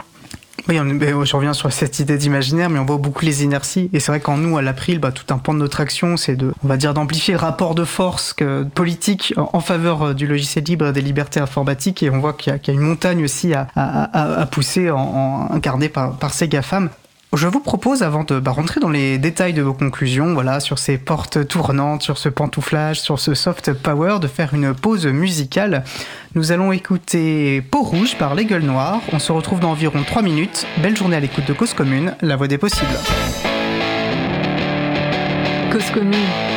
[0.67, 3.89] Oui, je reviens sur cette idée d'imaginaire, mais on voit beaucoup les inerties.
[3.93, 6.35] Et c'est vrai qu'en nous, à l'April, bah, tout un point de notre action, c'est
[6.35, 10.25] de, on va dire, d'amplifier le rapport de force que, politique en, faveur euh, du
[10.25, 12.01] logiciel libre et des libertés informatiques.
[12.01, 15.51] Et on voit qu'il y, a une montagne aussi à, à, à pousser, en, en,
[15.51, 16.89] incarnée par, par ces GAFAM.
[17.35, 20.79] Je vous propose, avant de bah, rentrer dans les détails de vos conclusions, voilà, sur
[20.79, 25.83] ces portes tournantes, sur ce pantouflage, sur ce soft power, de faire une pause musicale.
[26.33, 29.01] Nous allons écouter Peau rouge par Les Gueules Noires.
[29.11, 30.65] On se retrouve dans environ 3 minutes.
[30.77, 32.97] Belle journée à l'écoute de Cause Commune, la voix des possibles.
[35.71, 36.54] Cause Commune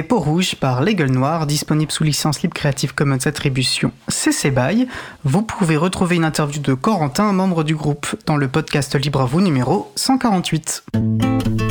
[0.00, 4.88] Peau Rouge par Les Gueules Noires, disponible sous licence libre Creative Commons Attribution CC BY.
[5.24, 9.24] Vous pouvez retrouver une interview de Corentin, membre du groupe, dans le podcast Libre à
[9.26, 10.84] vous numéro 148.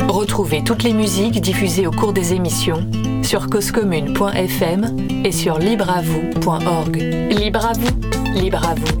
[0.06, 2.88] Retrouvez toutes les musiques diffusées au cours des émissions
[3.24, 6.96] sur causecommune.fm et sur libreavoue.org.
[6.96, 9.00] Libre à vous, libre à vous,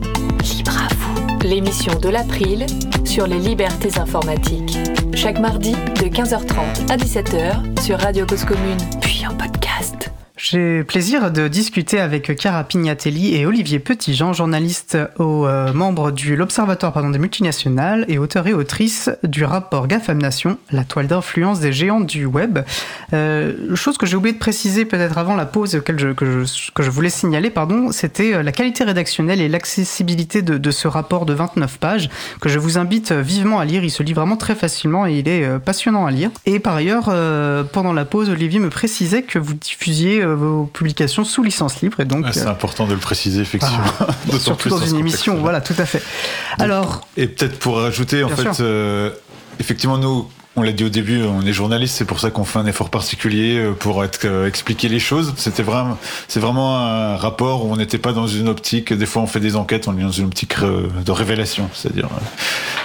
[0.56, 1.46] libre à vous.
[1.46, 2.66] L'émission de l'April
[3.04, 4.78] sur les libertés informatiques.
[5.14, 8.78] Chaque mardi de 15h30 à 17h sur Radio Cause Commune.
[10.52, 16.34] J'ai plaisir de discuter avec Chiara Pignatelli et Olivier Petitjean, journalistes aux euh, membres de
[16.34, 21.72] l'Observatoire des multinationales et auteurs et autrices du rapport GAFAM Nation, la toile d'influence des
[21.72, 22.58] géants du web.
[23.14, 26.70] Euh, chose que j'ai oublié de préciser peut-être avant la pause auquel je, que, je,
[26.72, 31.24] que je voulais signaler, pardon, c'était euh, la qualité rédactionnelle et l'accessibilité de, ce rapport
[31.24, 32.10] de 29 pages
[32.42, 33.84] que je vous invite vivement à lire.
[33.84, 36.30] Il se lit vraiment très facilement et il est euh, passionnant à lire.
[36.44, 41.24] Et par ailleurs, euh, pendant la pause, Olivier me précisait que vous diffusiez vos publications
[41.24, 44.06] sous licence libre et donc c'est important de le préciser effectivement ah,
[44.38, 46.02] surtout dans, dans une émission voilà tout à fait
[46.58, 49.10] alors et peut-être pour rajouter en fait euh,
[49.58, 52.58] effectivement nous on l'a dit au début, on est journaliste, c'est pour ça qu'on fait
[52.58, 55.32] un effort particulier pour être, euh, expliquer les choses.
[55.38, 55.96] C'était vraiment,
[56.28, 58.92] c'est vraiment un rapport où on n'était pas dans une optique.
[58.92, 62.06] Des fois, on fait des enquêtes, on est dans une optique euh, de révélation, c'est-à-dire
[62.06, 62.24] euh,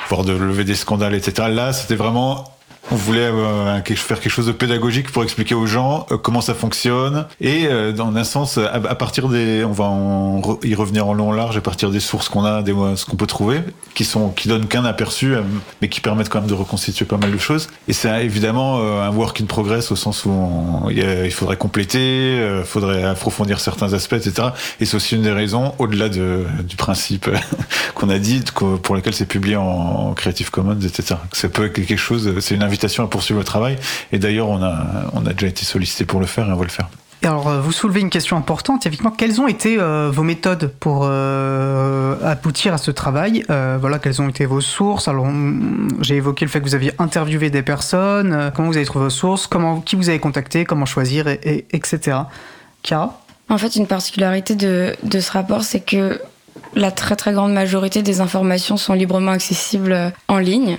[0.08, 1.50] voire de lever des scandales, etc.
[1.52, 2.57] Là, c'était vraiment
[2.92, 6.54] on voulait euh, faire quelque chose de pédagogique pour expliquer aux gens euh, comment ça
[6.54, 7.26] fonctionne.
[7.42, 11.34] Et euh, dans un sens à, partir des on va y revenir en long en
[11.34, 13.62] large à partir des sources qu'on a des ce qu'on peut trouver
[13.94, 15.34] qui sont qui donnent qu'un aperçu
[15.82, 17.68] mais qui permettent quand même de reconstituer pas mal de choses.
[17.88, 23.04] Et c'est évidemment un work in progress au sens où il, faudrait compléter il faudrait
[23.04, 27.30] approfondir certains aspects etc et c'est aussi une des raisons au-delà de, du principe
[27.96, 28.44] qu'on a dit
[28.84, 33.08] pour lequel c'est publié en, Creative Commons etc ça peut quelque chose c'est une à
[33.08, 33.78] poursuivre le travail.
[34.12, 34.78] Et d'ailleurs, on a,
[35.14, 36.90] on a déjà été sollicité pour le faire et on va le faire.
[37.24, 38.86] Et alors, vous soulevez une question importante.
[38.86, 43.44] Effectivement, quelles ont été euh, vos méthodes pour euh, aboutir à ce travail?
[43.50, 45.08] Euh, Voilà, quelles ont été vos sources?
[45.08, 45.28] Alors,
[46.02, 48.34] j'ai évoqué le fait que vous aviez interviewé des personnes.
[48.34, 49.48] Euh, comment vous avez trouvé vos sources?
[49.48, 50.64] Comment, qui vous avez contacté?
[50.64, 51.28] Comment choisir?
[51.28, 52.18] Et, et, Etc.
[52.84, 53.20] Chiara?
[53.50, 56.22] En fait, une particularité de, de ce rapport, c'est que
[56.76, 60.78] la très très grande majorité des informations sont librement accessibles en ligne.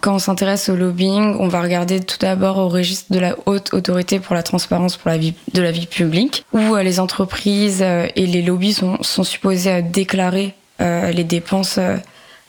[0.00, 3.74] Quand on s'intéresse au lobbying, on va regarder tout d'abord au registre de la haute
[3.74, 7.82] autorité pour la transparence pour la vie, de la vie publique, où euh, les entreprises
[7.82, 11.96] euh, et les lobbies sont, sont supposés à déclarer euh, les dépenses euh,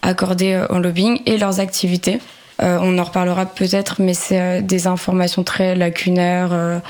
[0.01, 2.19] accordées en lobbying et leurs activités.
[2.61, 6.81] Euh, on en reparlera peut-être, mais c'est des informations très lacunaires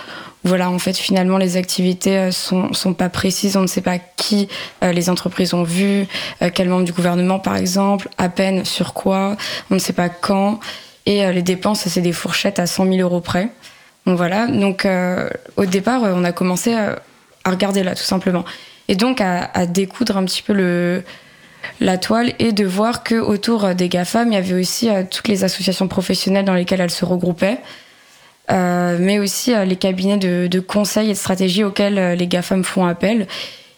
[0.43, 3.57] voilà, en fait, finalement, les activités sont, sont pas précises.
[3.57, 4.47] On ne sait pas qui
[4.83, 6.07] euh, les entreprises ont vu,
[6.41, 9.37] euh, quel membre du gouvernement, par exemple, à peine sur quoi.
[9.69, 10.59] On ne sait pas quand.
[11.05, 13.49] Et euh, les dépenses, c'est des fourchettes à 100 000 euros près.
[14.07, 14.47] Donc voilà.
[14.47, 14.87] Donc,
[15.57, 16.99] au départ, on a commencé à,
[17.43, 18.43] à, regarder là, tout simplement.
[18.87, 21.03] Et donc, à, à découdre un petit peu le,
[21.79, 25.43] la toile et de voir que autour des GAFAM, il y avait aussi toutes les
[25.43, 27.59] associations professionnelles dans lesquelles elles se regroupaient.
[28.51, 32.27] Euh, mais aussi euh, les cabinets de, de, conseil et de stratégie auxquels euh, les
[32.27, 33.27] GAFAM font appel.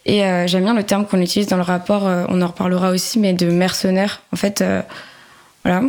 [0.06, 3.32] Et j'aime bien le terme qu'on utilise dans le rapport, on en reparlera aussi, mais
[3.32, 4.20] de mercenaires.
[4.34, 4.62] En fait,
[5.64, 5.80] voilà.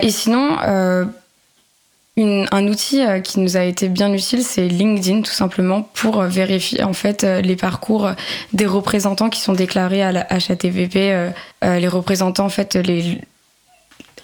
[0.00, 0.58] Et sinon,
[2.16, 6.92] un outil qui nous a été bien utile, c'est LinkedIn, tout simplement, pour vérifier en
[6.92, 8.10] fait les parcours
[8.52, 11.30] des représentants qui sont déclarés à la HATVP,
[11.62, 13.20] les représentants, en fait, les,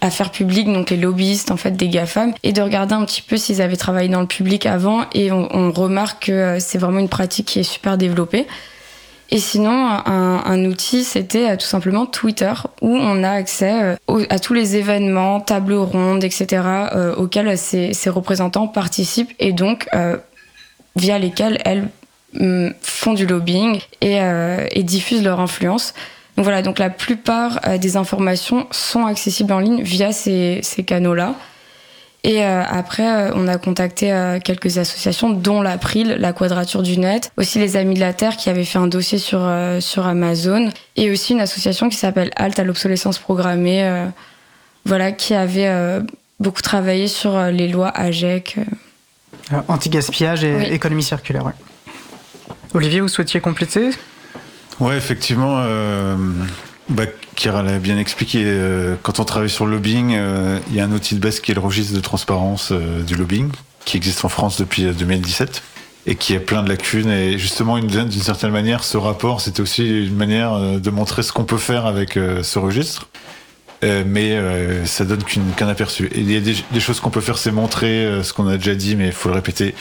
[0.01, 3.37] affaires publiques, donc les lobbyistes en fait des GAFAM, et de regarder un petit peu
[3.37, 7.47] s'ils avaient travaillé dans le public avant, et on, remarque que c'est vraiment une pratique
[7.47, 8.47] qui est super développée.
[9.29, 9.71] Et sinon,
[10.05, 13.97] un, outil, c'était tout simplement Twitter, où on a accès
[14.29, 16.63] à tous les événements, tables rondes, etc.,
[16.95, 20.15] euh, auxquels ces, ces, représentants participent, et donc euh,
[20.95, 21.89] via lesquels elles
[22.81, 25.93] font du lobbying et, euh, et diffusent leur influence.
[26.37, 30.83] Donc voilà, donc la plupart euh, des informations sont accessibles en ligne via ces, ces
[30.83, 31.33] canaux-là.
[32.23, 36.97] Et euh, après, euh, on a contacté euh, quelques associations, dont l'April, la Quadrature du
[36.99, 40.05] Net, aussi les Amis de la Terre qui avaient fait un dossier sur, euh, sur
[40.05, 43.89] Amazon, et aussi une association qui s'appelle Halt à l'obsolescence programmée,
[44.85, 45.71] voilà, qui avait
[46.39, 48.57] beaucoup travaillé sur les lois AGEC.
[49.67, 50.65] Anti-gaspillage et Oui.
[50.65, 51.53] économie circulaire, ouais.
[52.73, 53.89] Olivier, vous souhaitiez compléter?
[54.79, 56.15] Ouais, effectivement, euh,
[56.89, 57.03] bah,
[57.35, 58.43] Kira l'a bien expliqué.
[58.45, 61.39] euh, quand on travaille sur le lobbying, euh, il y a un outil de base
[61.39, 63.49] qui est le registre de transparence du lobbying,
[63.85, 65.63] qui existe en France depuis euh, 2017
[66.05, 67.09] et qui a plein de lacunes.
[67.09, 71.31] Et justement, une- d'une certaine manière, ce rapport, c'était aussi une manière de montrer ce
[71.33, 73.09] qu'on peut faire avec ce registre.
[73.83, 74.39] Mais
[74.85, 75.21] ça donne
[75.57, 76.09] qu'un aperçu.
[76.15, 78.73] Il y a des, des choses qu'on peut faire, c'est montrer ce qu'on a déjà
[78.73, 79.75] dit, mais il faut le répéter.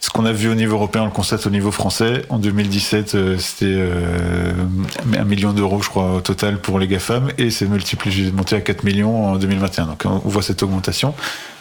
[0.00, 2.24] Ce qu'on a vu au niveau européen, on le constate au niveau français.
[2.28, 4.52] En 2017, euh, c'était euh,
[5.16, 8.60] un million d'euros, je crois, au total pour les GAFAM, et c'est multiplié, monté à
[8.60, 9.86] 4 millions en 2021.
[9.86, 11.14] Donc on voit cette augmentation.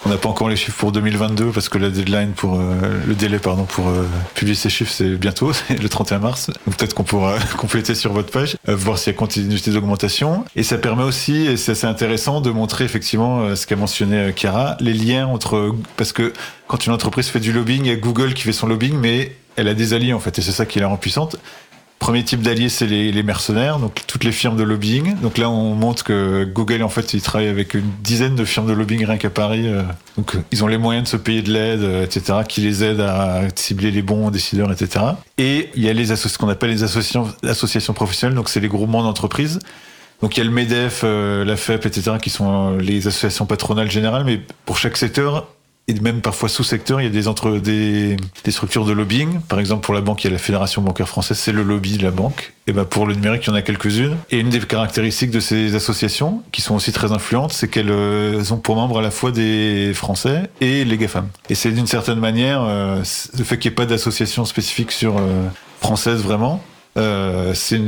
[0.05, 2.61] On n'a pas encore les chiffres pour 2022 parce que la deadline pour euh,
[3.05, 6.47] le délai pardon pour euh, publier ces chiffres c'est bientôt, c'est le 31 mars.
[6.65, 10.45] Donc peut-être qu'on pourra compléter sur votre page, euh, voir s'il y a continuité d'augmentation.
[10.55, 14.17] Et ça permet aussi, et c'est assez intéressant, de montrer effectivement euh, ce qu'a mentionné
[14.17, 16.33] euh, Chiara, les liens entre parce que
[16.67, 19.35] quand une entreprise fait du lobbying, il y a Google qui fait son lobbying, mais
[19.55, 21.37] elle a des alliés en fait, et c'est ça qui la rend puissante.
[21.99, 25.19] Premier type d'alliés, c'est les, mercenaires, donc toutes les firmes de lobbying.
[25.19, 28.67] Donc là, on montre que Google, en fait, il travaille avec une dizaine de firmes
[28.67, 29.67] de lobbying rien qu'à Paris.
[29.67, 29.81] euh.
[30.15, 32.83] Donc, euh, ils ont les moyens de se payer de l'aide, euh, etc., qui les
[32.83, 35.05] aident à cibler les bons décideurs, etc.
[35.39, 39.03] Et il y a les ce qu'on appelle les associations, professionnelles, donc c'est les groupements
[39.03, 39.59] d'entreprises.
[40.21, 44.23] Donc il y a le MEDEF, la FEP, etc., qui sont les associations patronales générales,
[44.23, 45.47] mais pour chaque secteur,
[45.89, 49.39] et même parfois sous-secteur, il y a des, entre, des, des structures de lobbying.
[49.47, 51.97] Par exemple, pour la banque, il y a la Fédération bancaire française, c'est le lobby
[51.97, 52.53] de la banque.
[52.67, 54.17] Et ben pour le numérique, il y en a quelques-unes.
[54.29, 58.43] Et une des caractéristiques de ces associations, qui sont aussi très influentes, c'est qu'elles euh,
[58.51, 61.29] ont pour membres à la fois des Français et les GAFAM.
[61.49, 63.01] Et c'est d'une certaine manière, euh,
[63.37, 65.47] le fait qu'il n'y ait pas d'association spécifique sur euh,
[65.79, 66.61] française vraiment,
[66.97, 67.79] euh, c'est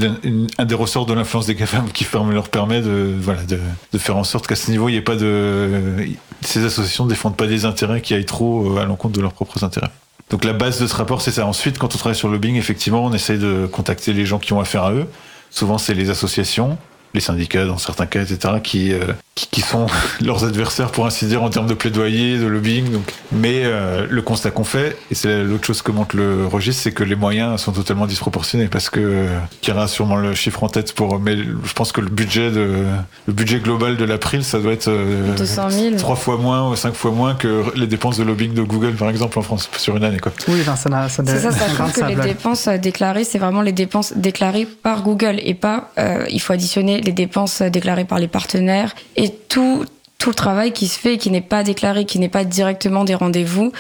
[0.58, 4.24] un des ressorts de l'influence des GAFAM qui leur permet de, voilà, de faire en
[4.24, 6.08] sorte qu'à ce niveau, il n'y ait pas de.
[6.42, 9.34] Ces associations ne défendent pas des intérêts qui aillent trop euh, à l'encontre de leurs
[9.34, 9.90] propres intérêts.
[10.30, 11.46] Donc la base de ce rapport, c'est ça.
[11.46, 14.54] Ensuite, quand on travaille sur le lobbying, effectivement, on essaye de contacter les gens qui
[14.54, 15.08] ont affaire à eux.
[15.50, 16.78] Souvent, c'est les associations,
[17.16, 19.06] les syndicats dans certains cas, etc., qui, euh,
[19.40, 19.88] qui, qui sont
[20.22, 22.92] leurs adversaires, pour ainsi dire, en termes de plaidoyer, de lobbying.
[22.92, 23.14] Donc.
[23.32, 26.92] Mais euh, le constat qu'on fait, et c'est l'autre chose que montre le registre, c'est
[26.92, 30.70] que les moyens sont totalement disproportionnés, parce que euh, Kira a sûrement le chiffre en
[30.70, 32.86] tête, pour, mais je pense que le budget, de,
[33.28, 35.96] le budget global de l'April, ça doit être euh, 200 000.
[35.98, 39.10] trois fois moins ou cinq fois moins que les dépenses de lobbying de Google, par
[39.10, 40.20] exemple, en France, sur une année.
[40.20, 40.32] Quoi.
[40.48, 43.38] Oui, ben, ça n'a ça C'est ça, ça de que les dépenses euh, déclarées, c'est
[43.40, 48.06] vraiment les dépenses déclarées par Google et pas, euh, il faut additionner les dépenses déclarées
[48.06, 49.86] par les partenaires et tout,
[50.18, 53.04] tout le travail qui se fait et qui n'est pas déclaré, qui n'est pas directement
[53.04, 53.72] des rendez-vous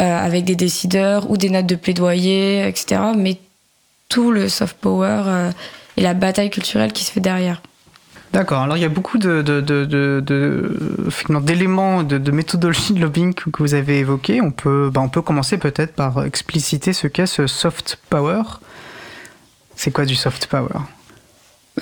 [0.00, 3.00] euh, avec des décideurs ou des notes de plaidoyer, etc.
[3.16, 3.38] Mais
[4.08, 5.50] tout le soft power euh,
[5.96, 7.60] et la bataille culturelle qui se fait derrière.
[8.32, 13.50] D'accord, alors il y a beaucoup de, de, de, d'éléments de, méthodologie de lobbying que,
[13.58, 14.40] vous avez évoqués.
[14.40, 18.42] On peut, ben, on peut commencer peut-être par expliciter ce qu'est ce soft power.
[19.74, 20.68] C'est quoi du soft power?
[20.72, 20.84] Bah,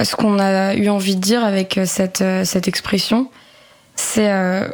[0.01, 3.29] Ce qu'on a eu envie de dire avec euh, cette, euh, cette expression,
[3.97, 4.69] c'est euh,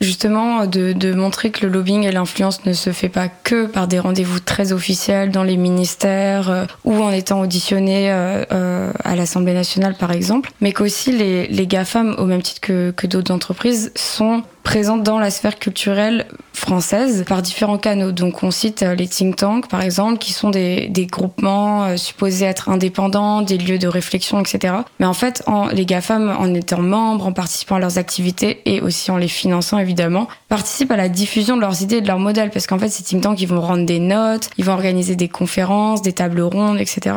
[0.00, 3.98] justement de, montrer que le lobbying et l'influence ne se fait pas que par des
[3.98, 10.52] rendez-vous très officiels dans les ministères ou en étant auditionné à l'Assemblée nationale par exemple,
[10.62, 15.18] mais qu'aussi les, les GAFAM, au même titre que, que d'autres entreprises, sont présentes dans
[15.18, 18.12] la sphère culturelle française par différents canaux.
[18.12, 21.96] Donc on cite euh, les think tanks par exemple, qui sont des, des groupements euh,
[21.96, 24.74] supposés être indépendants, des lieux de réflexion, etc.
[24.98, 28.80] Mais en fait, en, les GAFAM, en étant membres, en participant à leurs activités et
[28.80, 32.18] aussi en les finançant évidemment, participent à la diffusion de leurs idées et de leurs
[32.18, 32.50] modèles.
[32.50, 35.28] Parce qu'en fait, ces think tanks, ils vont rendre des notes, ils vont organiser des
[35.28, 37.16] conférences, des tables rondes, etc.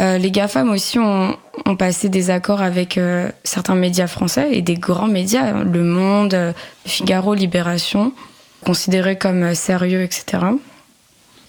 [0.00, 1.36] Euh, les GAFAM aussi ont,
[1.66, 5.82] ont passé des accords avec euh, certains médias français et des grands médias, hein, Le
[5.82, 6.52] Monde, euh,
[6.86, 8.12] Figaro, Libération,
[8.64, 10.44] considérés comme sérieux, etc.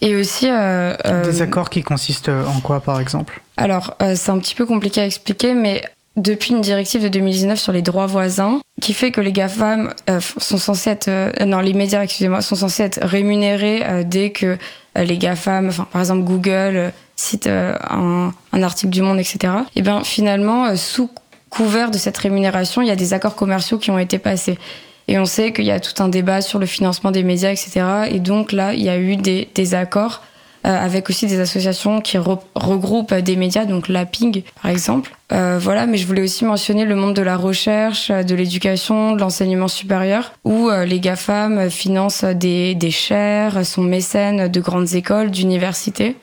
[0.01, 0.47] Et aussi...
[0.47, 3.41] Des accords qui consistent en quoi, par exemple?
[3.55, 5.81] Alors, c'est un petit peu compliqué à expliquer, mais
[6.17, 10.57] depuis une directive de 2019 sur les droits voisins, qui fait que les GAFAM sont
[10.57, 14.57] censés être, non, les médias, excusez-moi, sont censés être rémunérés dès que
[14.95, 19.53] les GAFAM, enfin, par exemple Google euh, cite euh, un, un article du Monde, etc.
[19.75, 21.09] Et bien, finalement, euh, sous
[21.49, 24.57] couvert de cette rémunération, il y a des accords commerciaux qui ont été passés.
[25.07, 27.81] Et on sait qu'il y a tout un débat sur le financement des médias, etc.
[28.09, 30.21] Et donc là, il y a eu des, des accords
[30.65, 35.11] avec aussi des associations qui regroupent des médias, donc l'APIG par exemple.
[35.33, 39.67] Voilà, mais je voulais aussi mentionner le monde de la recherche, de l'éducation, de l'enseignement
[39.67, 46.15] supérieur, où les GAFAM financent des, des chaires, sont mécènes de grandes écoles, d'universités.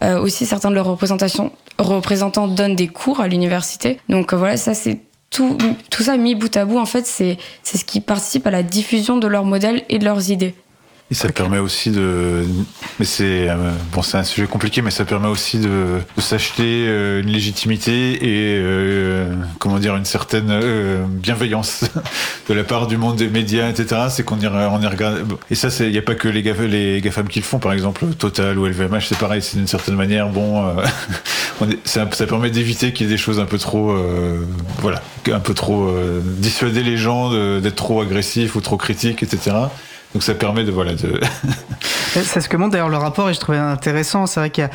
[0.00, 3.98] aussi, certains de leurs représentations, représentants donnent des cours à l'université.
[4.08, 5.56] Donc voilà, ça c'est tout,
[5.90, 9.16] tout ça mis bout à bout, en fait, c'est ce qui participe à la diffusion
[9.16, 10.54] de leurs modèles et de leurs idées.
[11.12, 12.42] Et ça permet aussi de,
[12.98, 17.20] mais c'est euh, bon, c'est un sujet compliqué, mais ça permet aussi de, s'acheter euh,
[17.20, 20.50] une légitimité et euh, comment dire une certaine
[21.06, 21.84] bienveillance
[22.48, 24.04] de la part du monde des médias, etc.
[24.08, 25.26] C'est qu'on y, on y regarde.
[25.50, 27.74] Et ça, il n'y a pas que les GAFAM, les GAFAM qui le font, par
[27.74, 29.42] exemple Total ou LVMH, c'est pareil.
[29.42, 30.64] C'est d'une certaine manière, bon,
[31.84, 33.94] ça, ça, permet d'éviter qu'il y ait des choses un peu trop,
[34.78, 39.50] voilà, un peu trop dissuader les gens d'être trop agressifs ou trop critiques, etc.
[40.14, 41.20] Donc ça permet de voilà de.
[42.12, 44.26] c'est ce que montre d'ailleurs le rapport et je trouvais intéressant.
[44.26, 44.70] C'est vrai qu'il y a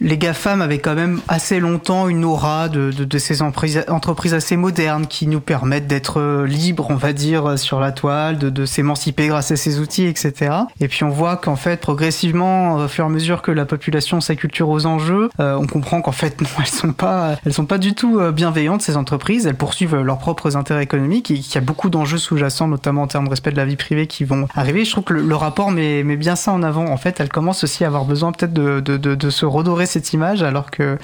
[0.00, 4.56] les GAFAM avaient quand même assez longtemps une aura de, de, de ces entreprises assez
[4.56, 8.64] modernes qui nous permettent d'être euh, libres, on va dire, sur la toile, de, de
[8.64, 10.52] s'émanciper grâce à ces outils, etc.
[10.80, 14.22] Et puis on voit qu'en fait, progressivement, au fur et à mesure que la population
[14.22, 17.78] s'acculture aux enjeux, euh, on comprend qu'en fait, non, elles sont pas, elles sont pas
[17.78, 19.46] du tout euh, bienveillantes, ces entreprises.
[19.46, 23.06] Elles poursuivent leurs propres intérêts économiques et qu'il y a beaucoup d'enjeux sous-jacents, notamment en
[23.06, 24.86] termes de respect de la vie privée, qui vont arriver.
[24.86, 26.86] Je trouve que le, rapport met, met, bien ça en avant.
[26.86, 30.42] En fait, elles commencent aussi à avoir besoin peut-être de, de se redorer cette image
[30.42, 30.98] alors que...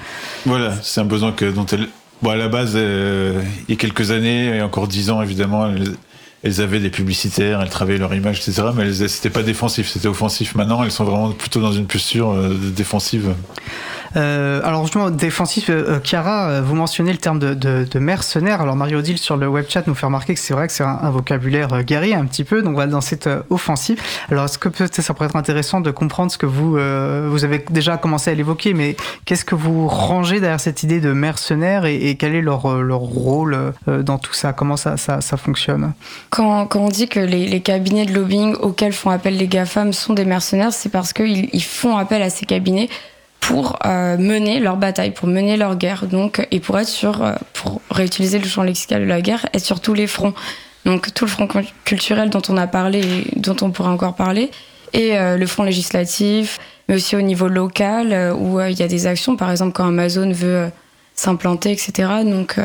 [0.45, 1.87] Voilà, c'est un besoin que, dont elle...
[2.21, 5.69] Bon, à la base, euh, il y a quelques années, et encore dix ans évidemment,
[6.43, 8.69] elles, avaient des publicitaires, elles travaillaient leur image, etc.
[8.75, 10.55] Mais c'était pas défensif, c'était offensif.
[10.55, 13.35] Maintenant, elles sont vraiment plutôt dans une posture euh, défensive.
[14.15, 18.61] Euh, alors justement, défensif, euh, Chiara, euh, vous mentionnez le terme de, de, de mercenaire.
[18.61, 21.09] Alors Mario-Odile sur le web chat nous fait remarquer que c'est vrai que c'est un,
[21.09, 23.99] vocabulaire guerrier un petit peu, donc voilà, dans cette offensive.
[24.29, 27.63] Alors est-ce que peut-être ça pourrait être intéressant de comprendre ce que vous, vous avez
[27.69, 28.95] déjà commencé à l'évoquer, mais
[29.25, 33.73] qu'est-ce que vous rangez derrière cette idée de mercenaire et, quel est leur, leur rôle
[33.87, 34.53] dans tout ça?
[34.53, 35.93] Comment ça, ça, ça fonctionne?
[36.29, 39.93] Quand, quand, on dit que les, les, cabinets de lobbying auxquels font appel les GAFAM
[39.93, 42.89] sont des mercenaires, c'est parce qu'ils ils font appel à ces cabinets
[43.47, 47.31] pour euh, mener leur bataille, pour mener leur guerre, donc et pour être sur, euh,
[47.53, 50.33] pour réutiliser le champ lexical de la guerre, être sur tous les fronts.
[50.83, 51.47] Donc tout le front
[51.85, 54.51] culturel dont on a parlé, et dont on pourrait encore parler,
[54.91, 59.07] et euh, le front législatif, mais aussi au niveau local où il y a des
[59.07, 60.69] actions, par exemple quand Amazon veut
[61.15, 62.09] s'implanter, etc.
[62.25, 62.57] Donc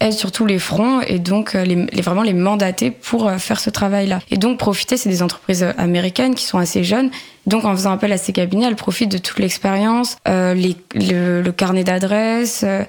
[0.00, 3.70] être sur tous les fronts et donc les, les, vraiment les mandater pour faire ce
[3.70, 4.20] travail-là.
[4.30, 7.10] Et donc profiter, c'est des entreprises américaines qui sont assez jeunes
[7.46, 10.54] donc en faisant appel à ces cabinets, elle profite de toute l'expérience, euh,
[10.94, 12.82] le, carnet d'adresses, euh,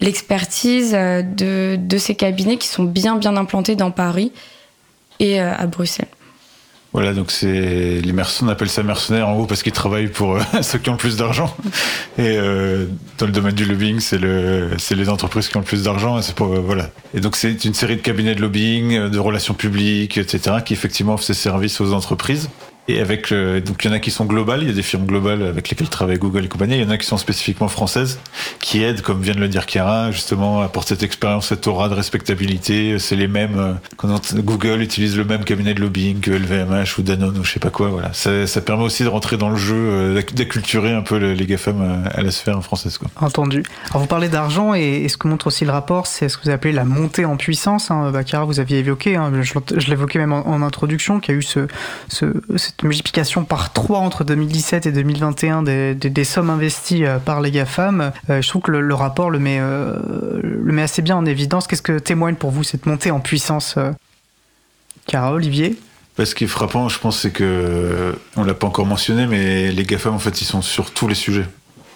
[0.00, 4.30] l'expertise euh, de, de, ces cabinets qui sont bien bien implantés dans Paris
[5.20, 6.08] et euh, à Bruxelles.
[6.94, 10.38] Voilà, donc c'est les mercenaires, on appelle ça mercenaires en gros parce qu'ils travaillent pour
[10.62, 11.52] ceux qui ont le plus d'argent.
[12.18, 12.86] Et euh,
[13.18, 16.20] dans le domaine du lobbying, c'est le, c'est les entreprises qui ont le plus d'argent.
[16.20, 16.90] Et c'est pour voilà.
[17.12, 21.14] Et donc c'est une série de cabinets de lobbying, de relations publiques, etc., qui effectivement
[21.14, 22.48] offrent ces services aux entreprises.
[22.86, 24.82] Et avec euh, donc il y en a qui sont globales, il y a des
[24.82, 26.74] firmes globales avec lesquelles travaille Google et compagnie.
[26.74, 28.18] Il y en a qui sont spécifiquement françaises,
[28.60, 31.88] qui aident, comme vient de le dire Chiara, justement à apporter cette expérience, cette aura
[31.88, 32.98] de respectabilité.
[32.98, 33.58] C'est les mêmes.
[33.58, 37.60] Euh, Google utilise le même cabinet de lobbying que LVMH ou Danone ou je sais
[37.60, 37.88] pas quoi.
[37.88, 42.04] Voilà, ça, permet aussi de rentrer dans le jeu, euh, d'acculturer un peu les GAFAM
[42.12, 42.98] à la sphère française.
[42.98, 43.08] Quoi.
[43.20, 43.62] Entendu.
[43.90, 46.50] Alors vous parlez d'argent et, ce que montre aussi le rapport, c'est ce que vous
[46.50, 47.90] appelez la montée en puissance.
[47.90, 48.10] Hein.
[48.10, 51.38] Bah, Chiara, vous aviez évoqué, hein, je, je l'évoquais même en, introduction, qu'il y a
[51.38, 51.66] eu ce,
[52.08, 52.26] ce,
[52.82, 58.42] multiplication par 3 entre 2017 et 2021 des, sommes investies euh, par les GAFAM, euh,
[58.42, 59.96] je trouve que le, rapport le met, euh,
[60.42, 61.66] le met assez bien en évidence.
[61.66, 63.76] Qu'est-ce que témoigne pour vous cette montée en puissance
[65.06, 65.78] Cara, Olivier?
[66.16, 69.70] Bah, ce qui est frappant, je pense, c'est que on l'a pas encore mentionné, mais
[69.70, 71.46] les GAFAM, en fait, ils sont sur tous les sujets.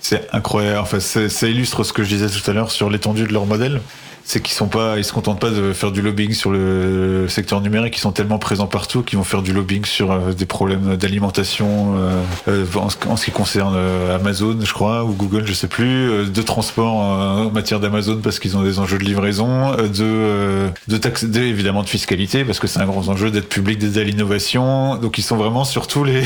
[0.01, 0.79] C'est incroyable.
[0.79, 3.81] Enfin, ça illustre ce que je disais tout à l'heure sur l'étendue de leur modèle
[4.29, 7.63] c'est qu'ils sont pas, ils se contentent pas de faire du lobbying sur le secteur
[7.63, 10.97] numérique, ils sont tellement présents partout qu'ils vont faire du lobbying sur euh, des problèmes
[10.97, 13.75] d'alimentation euh, euh, en, ce qui concerne
[14.15, 18.55] Amazon, je crois, ou Google, je sais plus, de transport en matière d'Amazon parce qu'ils
[18.59, 22.87] ont des enjeux de livraison, de de taxes, évidemment de fiscalité parce que c'est un
[22.87, 24.97] grand enjeu d'être public, d'aider à l'innovation.
[24.97, 26.23] Donc ils sont vraiment sur tous les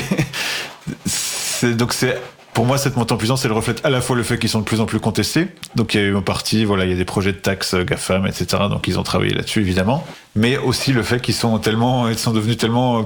[1.75, 2.19] donc c'est
[2.55, 4.61] pour moi, cette montée en puissance, elle reflète à la fois le fait qu'ils sont
[4.61, 5.49] de plus en plus contestés.
[5.75, 7.75] Donc, il y a eu en partie, voilà, il y a des projets de taxes
[7.75, 8.65] euh, GAFAM, etc.
[8.69, 10.07] Donc, ils ont travaillé là-dessus, évidemment.
[10.37, 13.03] Mais aussi le fait qu'ils sont tellement, devenus tellement euh,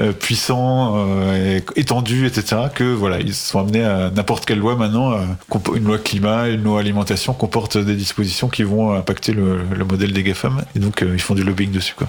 [0.00, 1.06] euh puissants,
[1.76, 2.62] étendus, etc.
[2.74, 5.12] Que voilà, ils sont amenés à n'importe quelle loi maintenant,
[5.74, 10.12] une loi climat, une loi alimentation comporte des dispositions qui vont impacter le, le modèle
[10.12, 10.64] des GAFAM.
[10.74, 12.08] Et donc, ils font du lobbying dessus, quoi.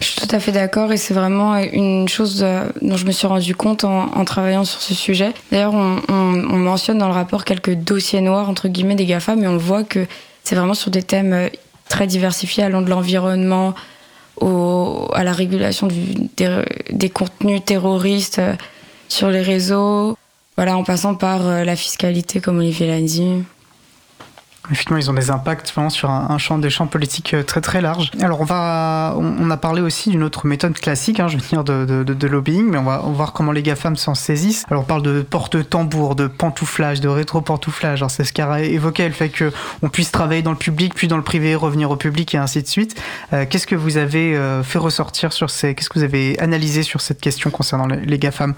[0.00, 3.12] Je suis tout à fait d'accord et c'est vraiment une chose euh, dont je me
[3.12, 5.34] suis rendu compte en, travaillant sur ce sujet.
[5.52, 9.58] D'ailleurs, on, mentionne dans le rapport quelques dossiers noirs, entre guillemets, des GAFA, mais on
[9.58, 10.06] voit que
[10.42, 11.48] c'est vraiment sur des thèmes euh,
[11.88, 13.74] très diversifiés allant de l'environnement
[15.12, 18.54] à la régulation des, contenus terroristes euh,
[19.08, 20.16] sur les réseaux,
[20.56, 23.42] voilà, en passant par la fiscalité, comme Olivier l'a dit.
[24.70, 27.80] Effectivement, ils ont des impacts vraiment sur un, champ des champs politiques euh, très très
[27.80, 28.10] large.
[28.20, 31.64] Alors on va, on, a parlé aussi d'une autre méthode classique, hein, je veux dire
[31.64, 34.64] de, de, de, lobbying, mais on va, on va voir comment les GAFAM s'en saisissent.
[34.70, 38.04] Alors on parle de porte-tambour, de pantouflage, de rétro-pantouflage.
[38.08, 39.52] C'est ce qu'a évoqué le fait que
[39.82, 42.62] on puisse travailler dans le public, puis dans le privé, revenir au public et ainsi
[42.62, 43.00] de suite.
[43.32, 46.82] Euh, qu'est-ce que vous avez euh, fait ressortir sur ces, qu'est-ce que vous avez analysé
[46.82, 48.54] sur cette question concernant les GAFAM?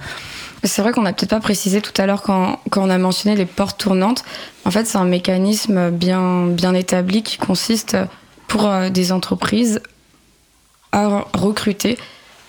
[0.65, 3.47] C'est vrai qu'on n'a peut-être pas précisé tout à l'heure quand, on a mentionné les
[3.47, 4.25] portes tournantes.
[4.65, 7.97] En fait, c'est un mécanisme bien, bien établi qui consiste
[8.47, 9.81] pour euh, des entreprises
[10.93, 11.99] à recruter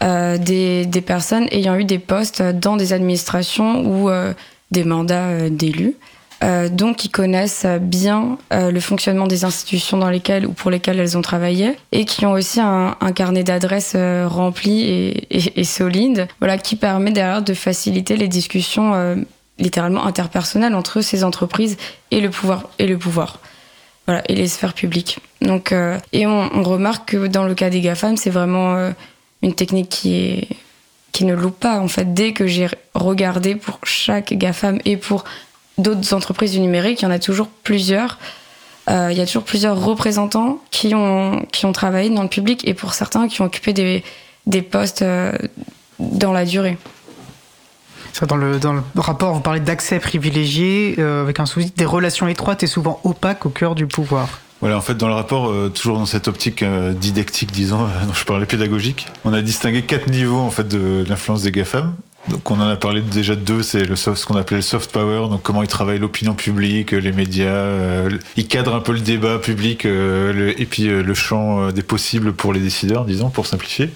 [0.03, 4.33] euh, des, des, personnes ayant eu des postes dans des administrations ou euh,
[4.71, 5.95] des mandats d'élus.
[6.43, 10.99] Euh, donc qui connaissent bien euh, le fonctionnement des institutions dans lesquelles ou pour lesquelles
[10.99, 14.83] elles ont travaillé et qui ont aussi un, carnet d'adresses euh, rempli
[15.29, 19.23] et, solide, voilà, qui permet derrière de faciliter les discussions
[19.57, 21.77] littéralement interpersonnelles entre ces entreprises
[22.11, 23.39] et le pouvoir et le pouvoir.
[24.05, 25.19] Voilà, et les sphères publiques.
[25.41, 25.73] Donc,
[26.11, 28.91] et on, remarque que dans le cas des GAFAM, c'est vraiment
[29.41, 30.47] une technique qui
[31.13, 35.23] qui ne loupe pas en fait dès que j'ai regardé pour chaque GAFAM et pour
[35.77, 38.17] d'autres entreprises du numérique, il y en a toujours plusieurs.
[38.89, 42.67] Euh, il y a toujours plusieurs représentants qui ont, qui ont travaillé dans le public
[42.67, 44.03] et pour certains qui ont occupé des,
[44.45, 45.31] des postes euh,
[45.99, 46.77] dans la durée.
[48.27, 52.27] Dans, le, dans le rapport, vous parlez d'accès privilégié euh, avec un souci des relations
[52.27, 54.27] étroites et souvent opaques au cœur du pouvoir.
[54.61, 58.45] Voilà, en fait, dans le rapport, toujours dans cette optique didactique, disons, dont je parlais
[58.45, 61.95] pédagogique, on a distingué quatre niveaux en fait de l'influence des GAFAM.
[62.29, 65.27] Donc on en a parlé déjà de deux, c'est ce qu'on appelait le soft power,
[65.29, 69.39] donc comment ils travaillent l'opinion publique, les médias, euh, ils cadrent un peu le débat
[69.39, 73.89] public euh, et puis euh, le champ des possibles pour les décideurs, disons, pour simplifier.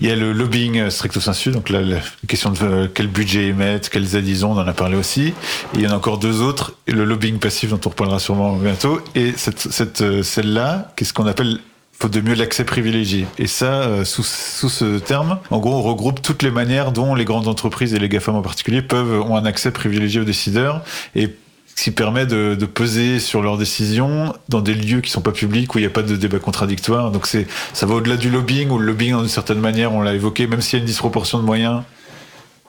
[0.00, 1.98] Il y a le lobbying stricto sensu, donc là, la
[2.28, 5.32] question de quel budget émettre, ils ont, on en a parlé aussi.
[5.74, 9.00] Il y en a encore deux autres, le lobbying passif dont on reparlera sûrement bientôt,
[9.14, 11.58] et celle-là, qu'est-ce qu'on appelle
[11.98, 13.26] faut de mieux l'accès privilégié.
[13.38, 17.14] Et ça, euh, sous, sous, ce terme, en gros, on regroupe toutes les manières dont
[17.14, 20.82] les grandes entreprises et les GAFAM en particulier peuvent ont un accès privilégié aux décideurs
[21.14, 21.34] et
[21.76, 25.74] qui permet de, de, peser sur leurs décisions dans des lieux qui sont pas publics
[25.74, 27.10] où il n'y a pas de débat contradictoire.
[27.10, 30.14] Donc c'est ça va au-delà du lobbying où le lobbying, d'une certaine manière, on l'a
[30.14, 31.82] évoqué, même s'il y a une disproportion de moyens.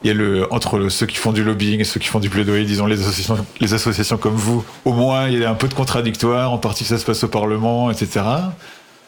[0.03, 2.29] Il y a le, entre ceux qui font du lobbying et ceux qui font du
[2.29, 5.67] plaidoyer, disons les associations, les associations comme vous, au moins il y a un peu
[5.67, 8.21] de contradictoire, en partie ça se passe au Parlement, etc.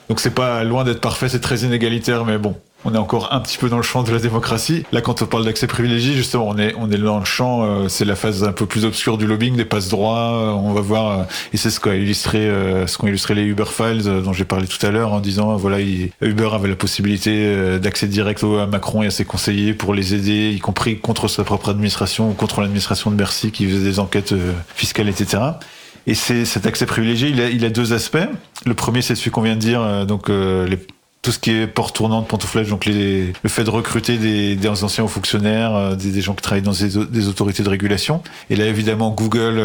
[0.10, 3.40] Donc c'est pas loin d'être parfait, c'est très inégalitaire, mais bon, on est encore un
[3.42, 4.84] petit peu dans le champ de la démocratie.
[4.92, 7.64] Là, quand on parle d'accès privilégié, justement, on est on est dans le champ.
[7.64, 10.32] Euh, c'est la phase un peu plus obscure du lobbying, des passe droits.
[10.32, 12.50] Euh, on va voir, euh, et c'est ce qu'a illustré,
[12.88, 15.78] ce qu'ont illustré les Uber Files dont j'ai parlé tout à l'heure, en disant voilà,
[15.80, 20.52] Uber avait la possibilité d'accès direct à Macron et à ses conseillers pour les aider,
[20.56, 24.34] y compris contre sa propre administration ou contre l'administration de Bercy qui faisait des enquêtes
[24.76, 25.38] fiscales, etc.
[26.08, 28.18] Et c'est cet accès privilégié, il a, il a deux aspects.
[28.66, 30.80] Le premier, c'est celui qu'on vient de dire, euh, donc euh, les,
[31.22, 34.68] tout ce qui est porte tournante, pantouflage, donc les, le fait de recruter des, des
[34.68, 38.24] anciens fonctionnaires, euh, des, des, gens qui travaillent dans des, des, autorités de régulation.
[38.50, 39.62] Et là, évidemment, Google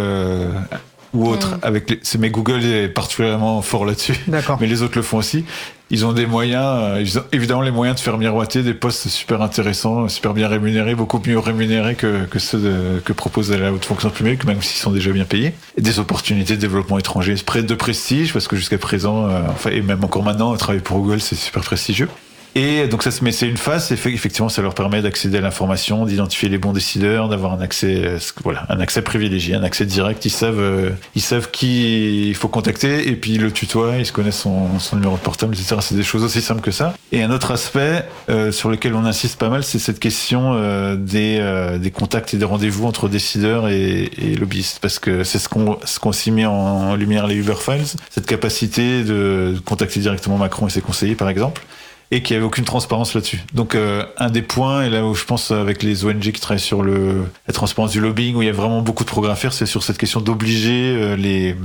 [1.15, 4.15] ou autres, avec les, mais Google est particulièrement fort là-dessus.
[4.61, 5.45] Mais les autres le font aussi
[5.91, 9.09] ils ont des moyens, euh, ils ont évidemment les moyens de faire miroiter des postes
[9.09, 13.85] super intéressants, super bien rémunérés, beaucoup mieux rémunérés que, que ceux que propose la haute
[13.85, 15.53] fonction publique, même s'ils sont déjà bien payés.
[15.77, 19.71] Et des opportunités de développement étranger, près de prestige, parce que jusqu'à présent, euh, enfin,
[19.71, 22.09] et même encore maintenant, travailler pour Google, c'est super prestigieux.
[22.55, 23.91] Et donc ça met, c'est une phase.
[23.91, 28.19] Effectivement, ça leur permet d'accéder à l'information, d'identifier les bons décideurs, d'avoir un accès, euh,
[28.43, 30.25] voilà, un accès privilégié, un accès direct.
[30.25, 34.13] Ils savent, euh, ils savent qui il faut contacter et puis le tutoient, ils se
[34.13, 35.77] connaissent son, son numéro de portable, etc.
[35.81, 36.95] C'est des choses aussi simples que ça.
[37.15, 40.97] Et un autre aspect euh, sur lequel on insiste pas mal, c'est cette question euh,
[40.97, 45.39] des, euh, des contacts et des rendez-vous entre décideurs et, et lobbyistes, parce que c'est
[45.39, 50.01] ce qu'on ce qu'on s'y met en lumière les Uber Files, cette capacité de contacter
[50.01, 51.63] directement Macron et ses conseillers, par exemple
[52.11, 53.43] et qu'il n'y avait aucune transparence là-dessus.
[53.55, 56.61] Donc euh, un des points, et là où je pense avec les ONG qui travaillent
[56.61, 59.53] sur la transparence du lobbying, où il y a vraiment beaucoup de progrès à faire,
[59.53, 61.57] c'est sur cette question d'obliger euh, les,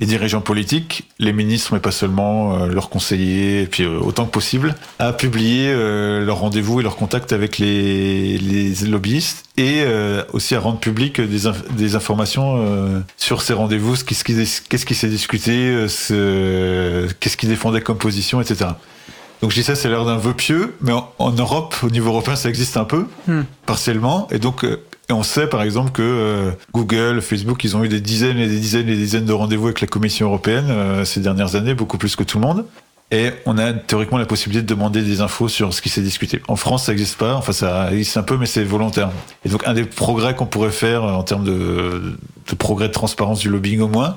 [0.00, 4.74] dirigeants politiques, les ministres, mais pas seulement, euh, leurs conseillers, et puis autant que possible,
[4.98, 8.38] à publier leurs rendez-vous et leurs contacts avec les,
[8.86, 9.84] lobbyistes, et
[10.32, 14.24] aussi à rendre public des, informations sur ces rendez-vous, qu'est-ce
[14.86, 15.84] qui s'est discuté,
[17.20, 18.70] qu'est-ce qu'ils défendaient comme position, etc.
[19.42, 22.10] Donc je dis ça, c'est l'air d'un vœu pieux, mais en, en Europe, au niveau
[22.10, 23.42] européen, ça existe un peu, Hmm.
[23.66, 24.28] partiellement.
[24.30, 27.88] Et donc, euh, et on sait par exemple que euh, Google, Facebook, ils ont eu
[27.88, 31.04] des dizaines et des dizaines et des dizaines de rendez-vous avec la Commission européenne euh,
[31.04, 32.64] ces dernières années, beaucoup plus que tout le monde.
[33.12, 36.40] Et on a théoriquement la possibilité de demander des infos sur ce qui s'est discuté.
[36.46, 37.34] En France, ça n'existe pas.
[37.34, 39.10] Enfin, ça existe un peu, mais c'est volontaire.
[39.44, 42.16] Et donc, un des progrès qu'on pourrait faire en termes de,
[42.48, 44.16] de progrès de transparence du lobbying au moins,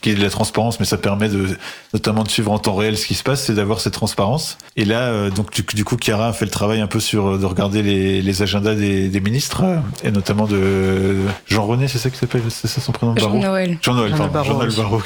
[0.00, 1.46] qui est de la transparence, mais ça permet de,
[1.92, 4.58] notamment de suivre en temps réel ce qui se passe, c'est d'avoir cette transparence.
[4.76, 7.38] Et là, euh, donc du, du coup, Chiara a fait le travail un peu sur
[7.38, 11.16] de regarder les, les agendas des, des ministres euh, et notamment de
[11.46, 13.78] Jean-René, c'est ça qui s'appelle, c'est ça son prénom Jean Barrot Noël.
[13.82, 15.02] Jean-Noël, Jean-Noël Jean-Noël Barrot,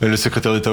[0.00, 0.70] le secrétaire d'État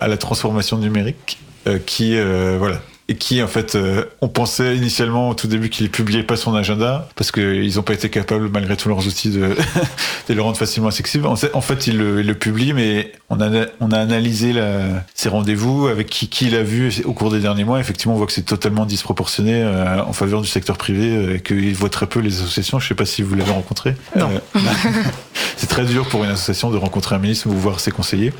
[0.00, 4.76] à la transformation numérique, euh, qui euh, voilà et qui en fait euh, on pensait
[4.76, 8.48] initialement au tout début qu'il publiait pas son agenda parce qu'ils n'ont pas été capables
[8.48, 9.54] malgré tous leurs outils de,
[10.28, 11.26] de le rendre facilement accessible.
[11.26, 14.52] En fait, en fait il, le, il le publie mais on a, on a analysé
[14.52, 17.78] la, ses rendez-vous avec qui, qui il a vu au cours des derniers mois.
[17.78, 21.40] Effectivement on voit que c'est totalement disproportionné euh, en faveur du secteur privé euh, et
[21.40, 22.80] qu'il voit très peu les associations.
[22.80, 23.94] Je sais pas si vous l'avez rencontré.
[24.16, 24.30] Non.
[24.56, 24.60] Euh,
[25.56, 28.32] c'est très dur pour une association de rencontrer un ministre ou voir ses conseillers.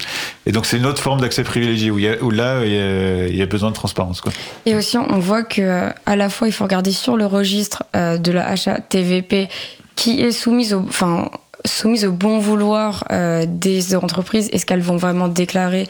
[0.45, 3.37] Et donc c'est une autre forme d'accès privilégié où, y a, où là il y,
[3.37, 4.21] y a besoin de transparence.
[4.21, 4.33] Quoi.
[4.65, 7.85] Et aussi, on voit que euh, à la fois, il faut regarder sur le registre
[7.95, 9.49] euh, de la HATVP
[9.95, 11.31] qui est soumise au, enfin,
[11.65, 14.49] soumise au bon vouloir euh, des entreprises.
[14.53, 15.87] Est-ce qu'elles vont vraiment déclarer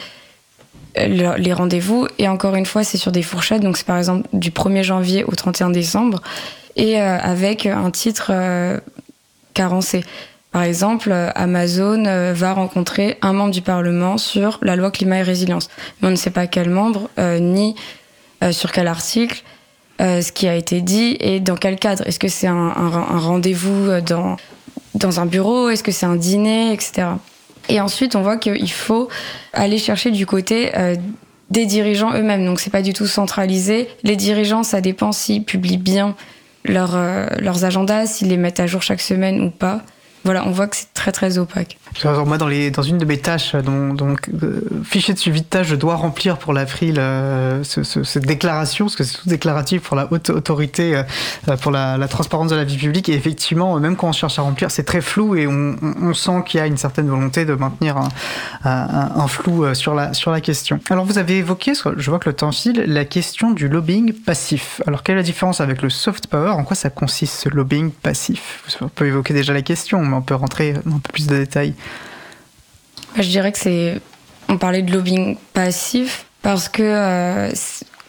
[0.96, 3.62] le- les rendez-vous Et encore une fois, c'est sur des fourchettes.
[3.62, 6.20] Donc, c'est par exemple du 1er janvier au 31 décembre.
[6.78, 8.32] Et avec un titre
[9.54, 10.04] carencé.
[10.52, 12.02] Par exemple, Amazon
[12.34, 15.70] va rencontrer un membre du Parlement sur la loi climat et résilience.
[16.02, 17.08] Mais on ne sait pas quel membre,
[17.40, 17.74] ni
[18.42, 19.42] euh, sur quel article,
[20.00, 22.06] euh, ce qui a été dit et dans quel cadre.
[22.06, 24.36] Est-ce que c'est un, rendez-vous euh, dans,
[24.94, 25.68] dans un bureau?
[25.68, 26.72] Est-ce que c'est un dîner?
[26.72, 27.08] Etc.
[27.68, 29.08] Et ensuite, on voit qu'il faut
[29.52, 30.70] aller chercher du côté
[31.50, 32.44] des dirigeants eux-mêmes.
[32.44, 33.88] Donc, c'est pas du tout centralisé.
[34.04, 36.14] Les dirigeants, ça dépend s'ils publient bien
[36.64, 39.82] leurs, euh, leurs agendas, s'ils les mettent à jour chaque semaine ou pas.
[40.26, 41.78] Voilà, on voit que c'est très très opaque.
[42.04, 45.76] Moi, dans, une de mes tâches, euh, donc, euh, fichier de suivi de tâche, je
[45.76, 49.94] dois remplir pour l'April euh, ce, ce- cette déclaration, parce que c'est tout déclaratif pour
[49.94, 51.00] la haute autorité,
[51.62, 53.08] pour la, transparence de la vie publique.
[53.08, 56.58] Et effectivement, même quand on cherche à remplir, c'est très flou et on, sent qu'il
[56.58, 57.96] y a une certaine volonté de maintenir
[58.64, 60.80] un, flou sur la, question.
[60.90, 64.82] Alors, vous avez évoqué, je vois que le temps file, la question du lobbying passif.
[64.88, 66.50] Alors, quelle est la différence avec le soft power?
[66.50, 68.64] En quoi ça consiste ce lobbying passif?
[68.80, 71.36] On peut évoquer déjà la question, mais on peut rentrer dans un peu plus de
[71.36, 71.74] détails.
[73.16, 74.00] Bah, Je dirais que c'est.
[74.48, 77.50] On parlait de lobbying passif parce que euh,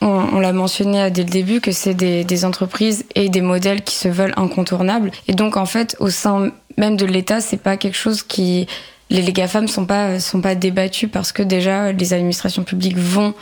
[0.02, 4.08] on, l'a mentionné dès le début que c'est des, entreprises et des modèles qui se
[4.08, 5.12] veulent incontournables.
[5.28, 8.68] Et donc en fait, au sein même de l'État, c'est pas quelque chose qui
[9.10, 13.34] les, les GAFAM sont pas sont pas débattus parce que déjà les administrations publiques vont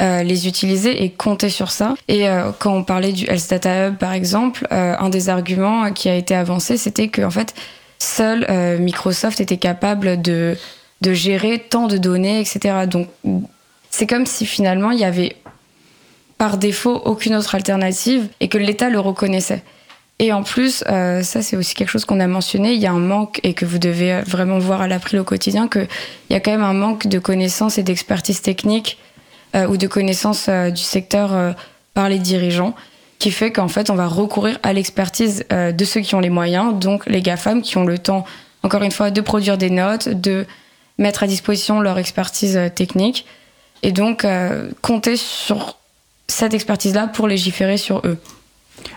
[0.00, 1.94] euh, les utiliser et compter sur ça.
[2.08, 6.08] Et euh, quand on parlait du Health Data Hub, par exemple, un des arguments qui
[6.08, 7.54] a été avancé, c'était que en fait,
[7.98, 10.56] seul euh, Microsoft était capable de
[11.00, 12.86] de gérer tant de données, etc.
[12.88, 13.08] Donc,
[13.88, 15.36] c'est comme si finalement il y avait
[16.38, 19.62] par défaut aucune autre alternative et que l'État le reconnaissait.
[20.18, 22.92] Et en plus, euh, ça c'est aussi quelque chose qu'on a mentionné, il y a
[22.92, 25.86] un manque et que vous devez vraiment voir à l'April au quotidien, qu'il
[26.30, 28.98] y a quand même un manque de connaissances et d'expertise technique
[29.54, 31.54] euh, ou de connaissances du secteur
[31.94, 32.74] par les dirigeants,
[33.18, 36.30] qui fait qu'en fait on va recourir à l'expertise euh, de ceux qui ont les
[36.30, 38.24] moyens, donc les GAFAM qui ont le temps,
[38.62, 40.46] encore une fois, de produire des notes, de
[40.98, 43.26] mettre à disposition leur expertise euh, technique,
[43.82, 45.78] et donc euh, compter sur
[46.26, 48.18] cette expertise-là pour légiférer sur eux.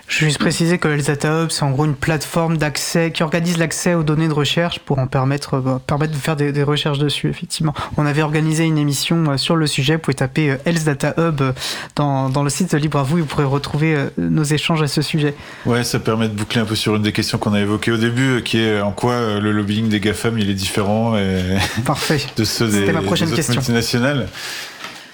[0.08, 3.22] Je vais juste préciser que le Data Hub, c'est en gros une plateforme d'accès qui
[3.22, 6.62] organise l'accès aux données de recherche pour en permettre, euh, permettre de faire des, des
[6.62, 7.72] recherches dessus, effectivement.
[7.96, 9.94] On avait organisé une émission euh, sur le sujet.
[9.94, 11.40] Vous pouvez taper euh, Health Data Hub
[11.96, 14.86] dans, dans le site de Libre à vous et vous pourrez retrouver nos échanges à
[14.86, 15.34] ce sujet.
[15.64, 17.96] Ouais, ça permet de boucler un peu sur une des questions qu'on a évoquées au
[17.96, 21.56] début, qui est en quoi le lobbying des GAFAM il est différent et
[21.86, 22.20] Parfait.
[22.36, 23.54] de ceux des, ma prochaine des autres question.
[23.54, 24.28] multinationales.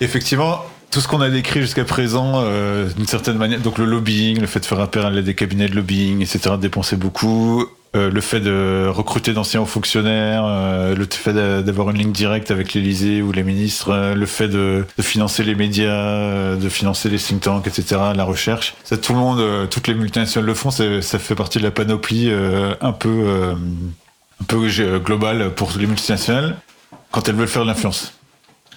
[0.00, 4.40] Effectivement, tout ce qu'on a décrit jusqu'à présent, euh, d'une certaine manière, donc le lobbying,
[4.40, 7.66] le fait de faire appel à des cabinets de lobbying, etc., de dépenser beaucoup,
[7.96, 12.12] euh, le fait de recruter d'anciens hauts fonctionnaires, euh, le fait d'a- d'avoir une ligne
[12.12, 16.56] directe avec l'Élysée ou les ministres, euh, le fait de, de financer les médias, euh,
[16.56, 18.74] de financer les think tanks, etc., la recherche.
[18.84, 20.70] Ça, tout le monde, euh, toutes les multinationales le font.
[20.70, 23.54] Ça fait partie de la panoplie euh, un peu,
[24.40, 24.68] un peu
[24.98, 26.56] globale pour les multinationales
[27.10, 28.17] quand elles veulent faire de l'influence.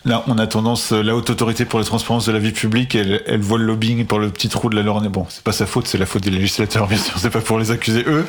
[0.03, 2.95] Là, on a tendance, euh, la haute autorité pour la transparence de la vie publique,
[2.95, 5.11] elle, elle voit le lobbying par le petit trou de la lorgnette.
[5.11, 7.59] Bon, c'est pas sa faute, c'est la faute des législateurs, bien sûr, c'est pas pour
[7.59, 8.25] les accuser eux.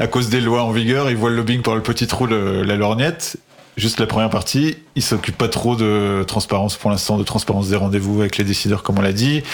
[0.00, 2.64] À cause des lois en vigueur, ils voient le lobbying par le petit trou de
[2.66, 3.36] la lorgnette.
[3.76, 7.76] juste la première partie, ils s'occupent pas trop de transparence pour l'instant, de transparence des
[7.76, 9.44] rendez-vous avec les décideurs, comme on l'a dit.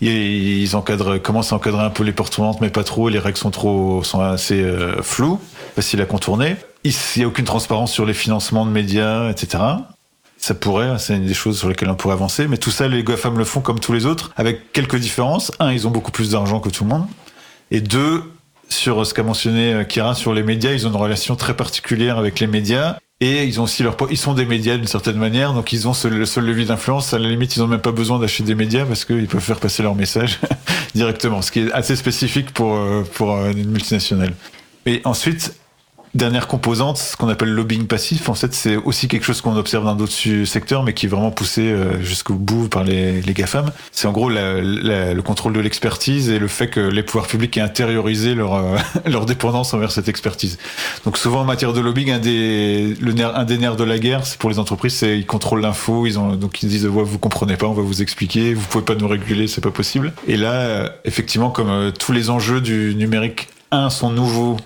[0.00, 3.08] Ils encadrent, commencent à encadrer un peu les portes mais pas trop.
[3.08, 5.40] Les règles sont trop, sont assez euh, floues,
[5.74, 6.54] faciles à contourner.
[6.84, 9.58] Il n'y a aucune transparence sur les financements de médias, etc.
[10.46, 13.02] Ça pourrait, c'est une des choses sur lesquelles on pourrait avancer, mais tout ça, les
[13.02, 15.50] GAFAM le font comme tous les autres, avec quelques différences.
[15.58, 17.04] Un, ils ont beaucoup plus d'argent que tout le monde.
[17.72, 18.22] Et deux,
[18.68, 22.16] sur ce qu'a mentionné euh, Kira sur les médias, ils ont une relation très particulière
[22.16, 22.96] avec les médias.
[23.20, 25.94] Et ils ont aussi leur, ils sont des médias d'une certaine manière, donc ils ont
[25.94, 27.12] ce, le seul levier d'influence.
[27.12, 29.58] À la limite, ils n'ont même pas besoin d'acheter des médias parce qu'ils peuvent faire
[29.58, 30.38] passer leur message
[30.94, 34.32] directement, ce qui est assez spécifique pour euh, euh, une multinationale.
[34.86, 35.56] Et ensuite,
[36.14, 39.56] Dernière composante, ce qu'on appelle le lobbying passif, en fait, c'est aussi quelque chose qu'on
[39.56, 43.70] observe dans d'autres secteurs, mais qui est vraiment poussé euh, jusqu'au bout par les, GAFAM.
[43.92, 47.60] C'est en gros le contrôle de l'expertise et le fait que les pouvoirs publics aient
[47.60, 48.78] intériorisé leur, euh,
[49.26, 50.58] dépendance envers cette expertise.
[51.04, 52.96] Donc souvent en matière de lobbying, un des,
[53.58, 56.86] nerfs de la guerre, pour les entreprises, c'est ils contrôlent l'info, ils donc ils disent
[56.86, 59.70] ouais, vous comprenez pas, on va vous expliquer, vous pouvez pas nous réguler, c'est pas
[59.70, 60.12] possible.
[60.26, 64.56] Et là, euh, effectivement, comme tous les enjeux du numérique, un, sont nouveaux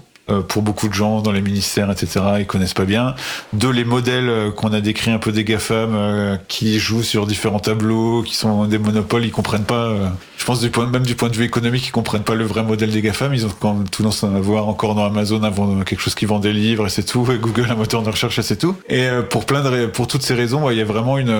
[0.49, 2.21] pour beaucoup de gens dans les ministères, etc.
[2.41, 3.15] Ils connaissent pas bien.
[3.53, 7.27] Deux, les modèles euh, qu'on a décrits un peu des GAFAM euh, qui jouent sur
[7.27, 9.95] différents tableaux, qui sont des monopoles, ils comprennent pas.
[10.37, 13.03] je pense même du point de vue économique, ils comprennent pas le vrai modèle des
[13.03, 13.35] GAFAM.
[13.35, 15.41] Ils ont quand même tendance à avoir encore dans Amazon
[15.85, 17.27] quelque chose qui vend des livres et c'est tout.
[17.33, 18.77] Et Google, un moteur de recherche et c'est tout.
[18.89, 21.33] Et pour plein de, pour toutes ces raisons, il y a vraiment une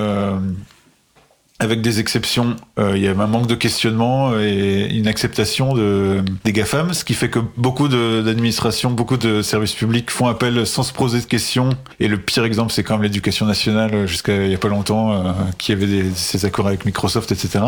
[1.61, 6.23] avec des exceptions, euh, il y a un manque de questionnement et une acceptation de,
[6.43, 10.81] des GAFAM, ce qui fait que beaucoup d'administrations, beaucoup de services publics font appel sans
[10.81, 11.69] se poser de questions.
[11.99, 15.13] Et le pire exemple, c'est quand même l'éducation nationale, jusqu'à il y a pas longtemps,
[15.13, 17.59] euh, qui avait des, ces accords avec Microsoft, etc.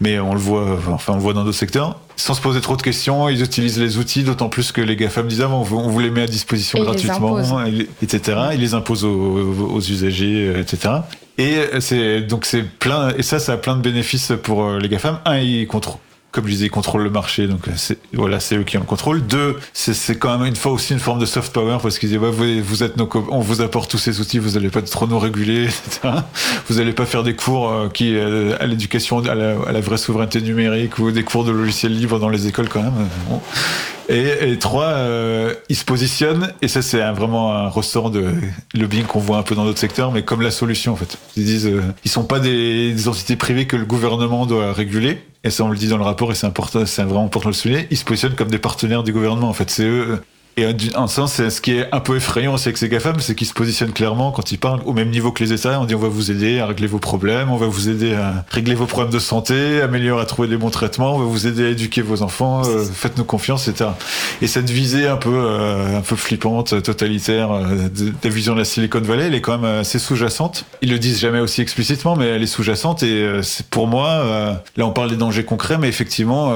[0.00, 2.00] Mais on le voit, enfin on le voit dans d'autres secteurs.
[2.16, 5.28] Sans se poser trop de questions, ils utilisent les outils, d'autant plus que les GAFAM
[5.28, 7.38] disent avant, on vous les met à disposition gratuitement,
[8.02, 8.38] etc.
[8.54, 10.94] Ils les imposent aux, aux usagers, etc.
[11.40, 15.20] Et donc c'est plein et ça ça a plein de bénéfices pour euh, les GAFAM.
[15.24, 15.98] Un, ils contrôlent
[16.32, 18.80] comme je disais, ils contrôlent le marché, donc euh, c'est, voilà, c'est eux qui ont
[18.80, 19.26] le contrôle.
[19.26, 22.18] Deux, c'est, quand même une fois aussi une forme de soft power parce qu'ils disent,
[22.18, 25.18] ouais, vous, êtes nos, on vous apporte tous ces outils, vous allez pas trop nous
[25.18, 26.14] réguler, etc.
[26.68, 31.00] Vous allez pas faire des cours euh, qui, à l'éducation, à la, vraie souveraineté numérique
[31.00, 33.08] ou des cours de logiciels libres dans les écoles quand même.
[34.10, 38.34] Et, trois, euh, ils se positionnent, et ça c'est vraiment un ressort de
[38.74, 41.16] lobbying qu'on voit un peu dans d'autres secteurs, mais comme la solution en fait.
[41.36, 45.22] Ils disent, euh, ils sont pas des, des, entités privées que le gouvernement doit réguler,
[45.44, 47.54] et ça on le dit dans le rapport, et c'est important, c'est vraiment important de
[47.54, 47.86] le souligner.
[47.92, 49.70] Ils se positionnent comme des partenaires du gouvernement en fait.
[49.70, 50.20] C'est eux
[50.56, 53.46] et en sens, ce qui est un peu effrayant aussi avec ces GAFAM, c'est qu'ils
[53.46, 55.80] se positionnent clairement quand ils parlent au même niveau que les États.
[55.80, 58.44] On dit on va vous aider à régler vos problèmes, on va vous aider à
[58.50, 61.66] régler vos problèmes de santé, améliorer, à trouver des bons traitements, on va vous aider
[61.66, 63.90] à éduquer vos enfants, euh, faites-nous confiance, etc.
[64.42, 68.64] Et cette visée un peu, euh, un peu flippante, totalitaire, euh, de, vision de la
[68.64, 70.64] Silicon Valley, elle est quand même assez sous-jacente.
[70.82, 74.08] Ils le disent jamais aussi explicitement, mais elle est sous-jacente et euh, c'est pour moi,
[74.08, 76.52] euh, là on parle des dangers concrets, mais effectivement,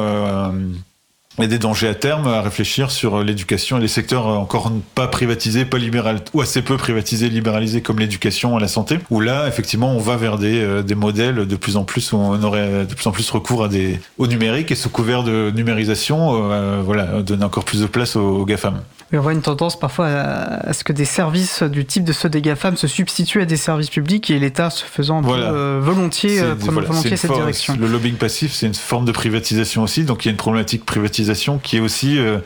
[1.43, 5.65] a des dangers à terme à réfléchir sur l'éducation et les secteurs encore pas privatisés,
[5.65, 9.93] pas libéral ou assez peu privatisés, libéralisés comme l'éducation et la santé, où là, effectivement,
[9.93, 12.95] on va vers des, euh, des modèles de plus en plus où on aurait de
[12.95, 17.23] plus en plus recours à des, au numérique et sous couvert de numérisation, euh, voilà,
[17.23, 18.81] donner encore plus de place aux GAFAM.
[19.17, 22.29] On voit une tendance parfois à, à, ce que des services du type de ceux
[22.29, 25.53] des GAFAM se substituent à des services publics et l'État se faisant voilà.
[25.53, 27.77] euh, volontiers, prendre voilà, volontiers cette forme, direction.
[27.79, 30.85] Le lobbying passif, c'est une forme de privatisation aussi, donc il y a une problématique
[30.85, 32.39] privatisation qui est aussi euh,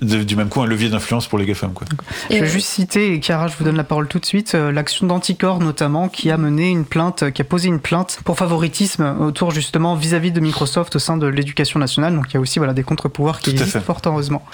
[0.00, 1.72] de, du même coup un levier d'influence pour les GAFAM.
[1.72, 1.86] Quoi.
[2.30, 4.70] Je vais juste citer, et Chiara, je vous donne la parole tout de suite, euh,
[4.70, 9.16] l'action d'Anticor notamment, qui a mené une plainte, qui a posé une plainte pour favoritisme
[9.20, 12.14] autour justement vis-à-vis -vis de Microsoft au sein de l'éducation nationale.
[12.14, 14.44] Donc il y a aussi voilà, des contre-pouvoirs qui existent fort heureusement.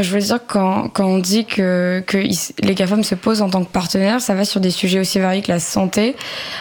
[0.00, 3.64] Je veux dire, quand, quand on dit que, que les GAFAM se posent en tant
[3.64, 6.14] que partenaires, ça va sur des sujets aussi variés que la santé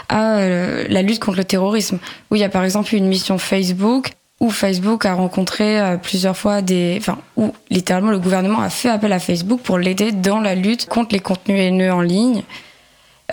[0.10, 2.00] à euh, la lutte contre le terrorisme,
[2.32, 6.38] où il y a par exemple une mission Facebook où Facebook a rencontré euh, plusieurs
[6.38, 10.40] fois des, enfin, où littéralement le gouvernement a fait appel à Facebook pour l'aider dans
[10.40, 12.44] la lutte contre les contenus haineux en ligne.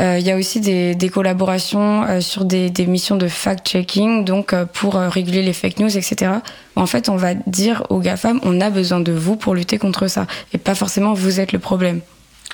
[0.01, 4.25] Euh, il y a aussi des, des collaborations euh, sur des, des, missions de fact-checking,
[4.25, 6.33] donc euh, pour réguler les fake news, etc.
[6.75, 10.09] En fait, on va dire aux GAFAM, on a besoin de vous pour lutter contre
[10.09, 12.01] ça, et pas forcément vous êtes le problème.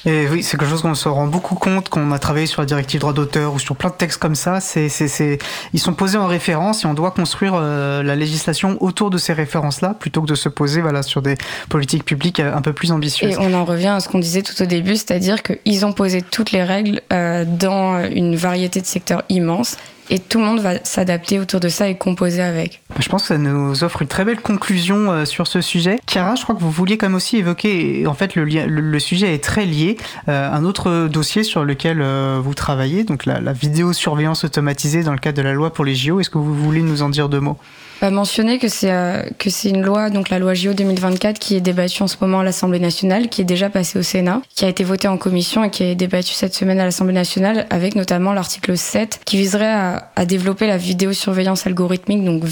[0.07, 2.63] Et oui, c'est quelque chose qu'on se rend beaucoup compte quand on a travaillé sur
[2.63, 4.61] la directive droit d'auteur ou sur plein de textes comme ça.
[4.61, 5.39] C'est, c'est,
[5.73, 9.33] ils sont posés en référence et on doit construire euh, la législation autour de ces
[9.33, 11.37] références-là plutôt que de se poser voilà, sur des
[11.69, 13.35] politiques publiques un peu plus ambitieuses.
[13.35, 16.23] Et on en revient à ce qu'on disait tout au début, c'est-à-dire qu'ils ont posé
[16.23, 19.77] toutes les règles euh, dans une variété de secteurs immenses
[20.11, 22.83] et tout le monde va s'adapter autour de ça et composer avec.
[22.99, 26.01] Je pense que ça nous offre une très belle conclusion euh, sur ce sujet.
[26.07, 28.99] Chiara, je crois que vous vouliez quand même aussi évoquer, en fait le, le, le
[28.99, 29.97] sujet est très lié,
[30.29, 35.13] euh, un autre dossier sur lequel euh, vous travaillez, donc la, la vidéosurveillance automatisée dans
[35.13, 36.21] le cadre de la loi pour les JO.
[36.21, 37.59] Est-ce que vous voulez nous en dire deux mots?
[38.01, 41.55] Pas mentionner que c'est euh, que c'est une loi, donc la loi JO 2024, qui
[41.57, 44.65] est débattue en ce moment à l'Assemblée nationale, qui est déjà passée au Sénat, qui
[44.65, 47.97] a été votée en commission et qui est débattue cette semaine à l'Assemblée nationale, avec
[47.97, 52.43] notamment l'article 7, qui viserait à, à développer la vidéosurveillance algorithmique, donc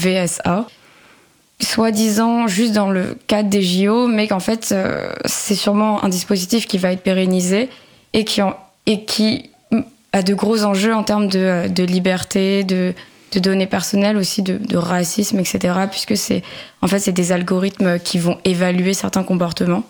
[1.61, 6.67] Soi-disant juste dans le cadre des JO, mais qu'en fait euh, c'est sûrement un dispositif
[6.67, 7.69] qui va être pérennisé
[8.13, 12.93] et qui, a de gros enjeux en termes de, euh, liberté, de,
[13.35, 15.73] données personnelles aussi, de, de racisme, etc.
[15.91, 16.43] Puisque c'est
[16.81, 19.83] en fait c'est des algorithmes qui vont évaluer certains comportements.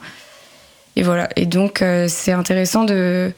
[0.95, 1.29] Et voilà.
[1.35, 3.31] Et donc euh, c'est intéressant de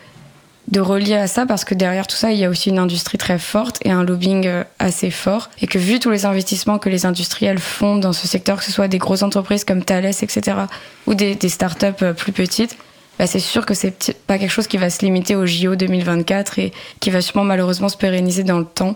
[0.72, 3.18] de relier à ça parce que derrière tout ça il y a aussi une industrie
[3.18, 6.90] très forte et un lobbying euh, assez fort et que vu tous les investissements que
[6.90, 10.58] les industriels font dans ce secteur, que ce soit des grosses entreprises comme Thales, etc.
[11.08, 12.78] ou des, des startups euh, plus petites,
[13.20, 16.60] bah, c'est sûr que c'est pas quelque chose qui va se limiter au JO 2024
[16.60, 18.96] et qui va sûrement malheureusement se pérenniser dans le temps.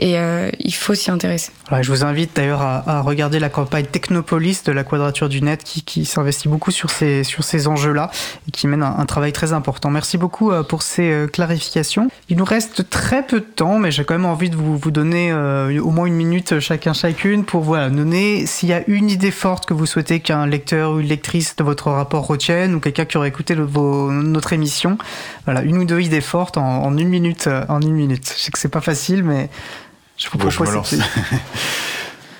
[0.00, 1.50] Et euh, il faut s'y intéresser.
[1.68, 5.42] Voilà, Je vous invite d'ailleurs à, à regarder la campagne Technopolis de la Quadrature du
[5.42, 8.10] Net qui, qui s'investit beaucoup sur ces, sur ces enjeux-là
[8.46, 9.90] et qui mène un, travail très important.
[9.90, 12.08] Merci beaucoup euh, pour ces euh, clarifications.
[12.28, 14.90] Il nous reste très peu de temps, mais j'ai quand même envie de vous, vous
[14.92, 19.10] donner euh, au moins une minute chacun chacune pour voilà, donner s'il y a une
[19.10, 22.78] idée forte que vous souhaitez qu'un lecteur ou une lectrice de votre rapport retienne ou
[22.80, 24.96] quelqu'un qui aurait écouté le- vos- notre émission.
[25.44, 27.48] Voilà, une ou deux idées fortes en, en une minute.
[27.48, 28.32] euh, En une minute.
[28.36, 29.48] Je sais que c'est pas facile, mais
[30.18, 30.94] je vous Bon, je propose me lance.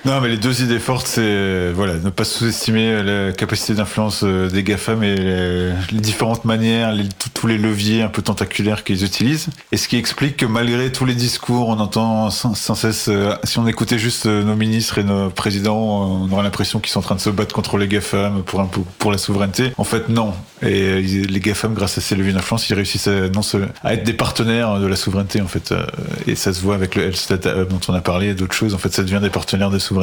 [0.08, 4.22] Non, mais les deux idées fortes, c'est euh, voilà, ne pas sous-estimer la capacité d'influence
[4.24, 6.94] euh, des GAFAM et les, différentes manières,
[7.34, 9.48] tous- les leviers un peu tentaculaires qu'ils utilisent.
[9.70, 13.58] Et ce qui explique que malgré tous les discours, on entend sans, cesse, euh, si
[13.58, 17.14] on écoutait juste nos ministres et nos présidents, on aurait l'impression qu'ils sont en train
[17.14, 18.66] de se battre contre les GAFAM pour,
[18.98, 19.72] pour la souveraineté.
[19.76, 20.32] En fait, non.
[20.62, 23.42] Et les GAFAM, grâce à ces leviers d'influence, ils réussissent à, non,
[23.84, 25.74] à être des partenaires de la souveraineté, en fait.
[26.26, 28.54] Et ça se voit avec le Health Data Hub dont on a parlé et d'autres
[28.54, 28.74] choses.
[28.74, 29.97] En fait, ça devient des partenaires de souveraineté.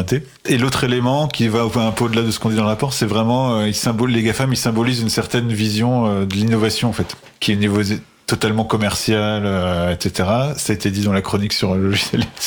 [0.45, 2.93] Et l'autre élément qui va un peu au-delà de ce qu'on dit dans le rapport,
[2.93, 6.89] c'est vraiment, euh, ils symbolisent, les GAFAM, ils symbolisent une certaine vision euh, de l'innovation,
[6.89, 7.81] en fait, qui est niveau
[8.27, 10.29] totalement commercial, euh, etc.
[10.57, 12.23] Ça a été dit dans la chronique sur le logiciel.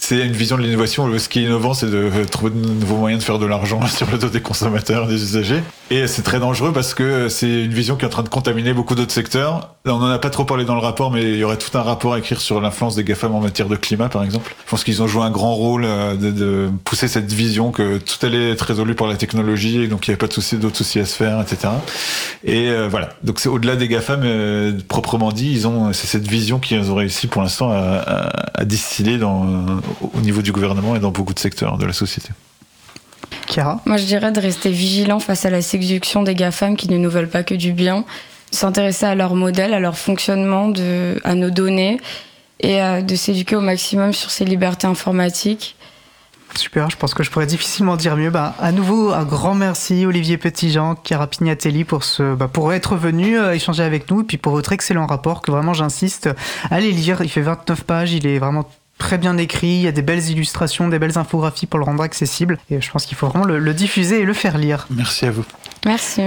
[0.00, 1.06] c'est une vision de l'innovation.
[1.18, 4.10] Ce qui est innovant, c'est de trouver de nouveaux moyens de faire de l'argent sur
[4.10, 5.62] le dos des consommateurs, des usagers.
[5.90, 8.72] Et c'est très dangereux parce que c'est une vision qui est en train de contaminer
[8.72, 9.74] beaucoup d'autres secteurs.
[9.84, 11.82] On n'en a pas trop parlé dans le rapport, mais il y aurait tout un
[11.82, 14.54] rapport à écrire sur l'influence des GAFAM en matière de climat, par exemple.
[14.64, 18.24] Je pense qu'ils ont joué un grand rôle euh, de, pousser cette vision que tout
[18.24, 20.76] allait être résolu par la technologie et donc il n'y avait pas de soucis, d'autres
[20.76, 21.72] soucis à se faire, etc.
[22.44, 23.10] Et euh, voilà.
[23.22, 26.94] Donc c'est au-delà des GAFAM, euh, proprement dit, ils ont, c'est cette vision qu'ils ont
[26.94, 29.66] réussi pour l'instant à distiller dans,
[30.00, 32.30] au niveau du gouvernement et dans beaucoup de secteurs de la société.
[33.48, 36.96] Chiara Moi, je dirais de rester vigilant face à la séduction des GAFAM qui ne
[36.96, 38.04] nous veulent pas que du bien,
[38.50, 42.00] s'intéresser à leur modèle, à leur fonctionnement, de, à nos données
[42.60, 45.76] et de s'éduquer au maximum sur ces libertés informatiques.
[46.56, 48.30] Super, je pense que je pourrais difficilement dire mieux.
[48.30, 52.96] Bah, à nouveau, un grand merci Olivier Petitjean, Chiara Pignatelli pour, ce, bah, pour être
[52.96, 56.28] venu euh, échanger avec nous et puis pour votre excellent rapport que vraiment j'insiste.
[56.70, 58.68] Allez lire, il fait 29 pages, il est vraiment
[59.00, 62.04] très bien écrit, il y a des belles illustrations, des belles infographies pour le rendre
[62.04, 64.86] accessible et je pense qu'il faut vraiment le, le diffuser et le faire lire.
[64.90, 65.44] Merci à vous.
[65.84, 66.22] Merci.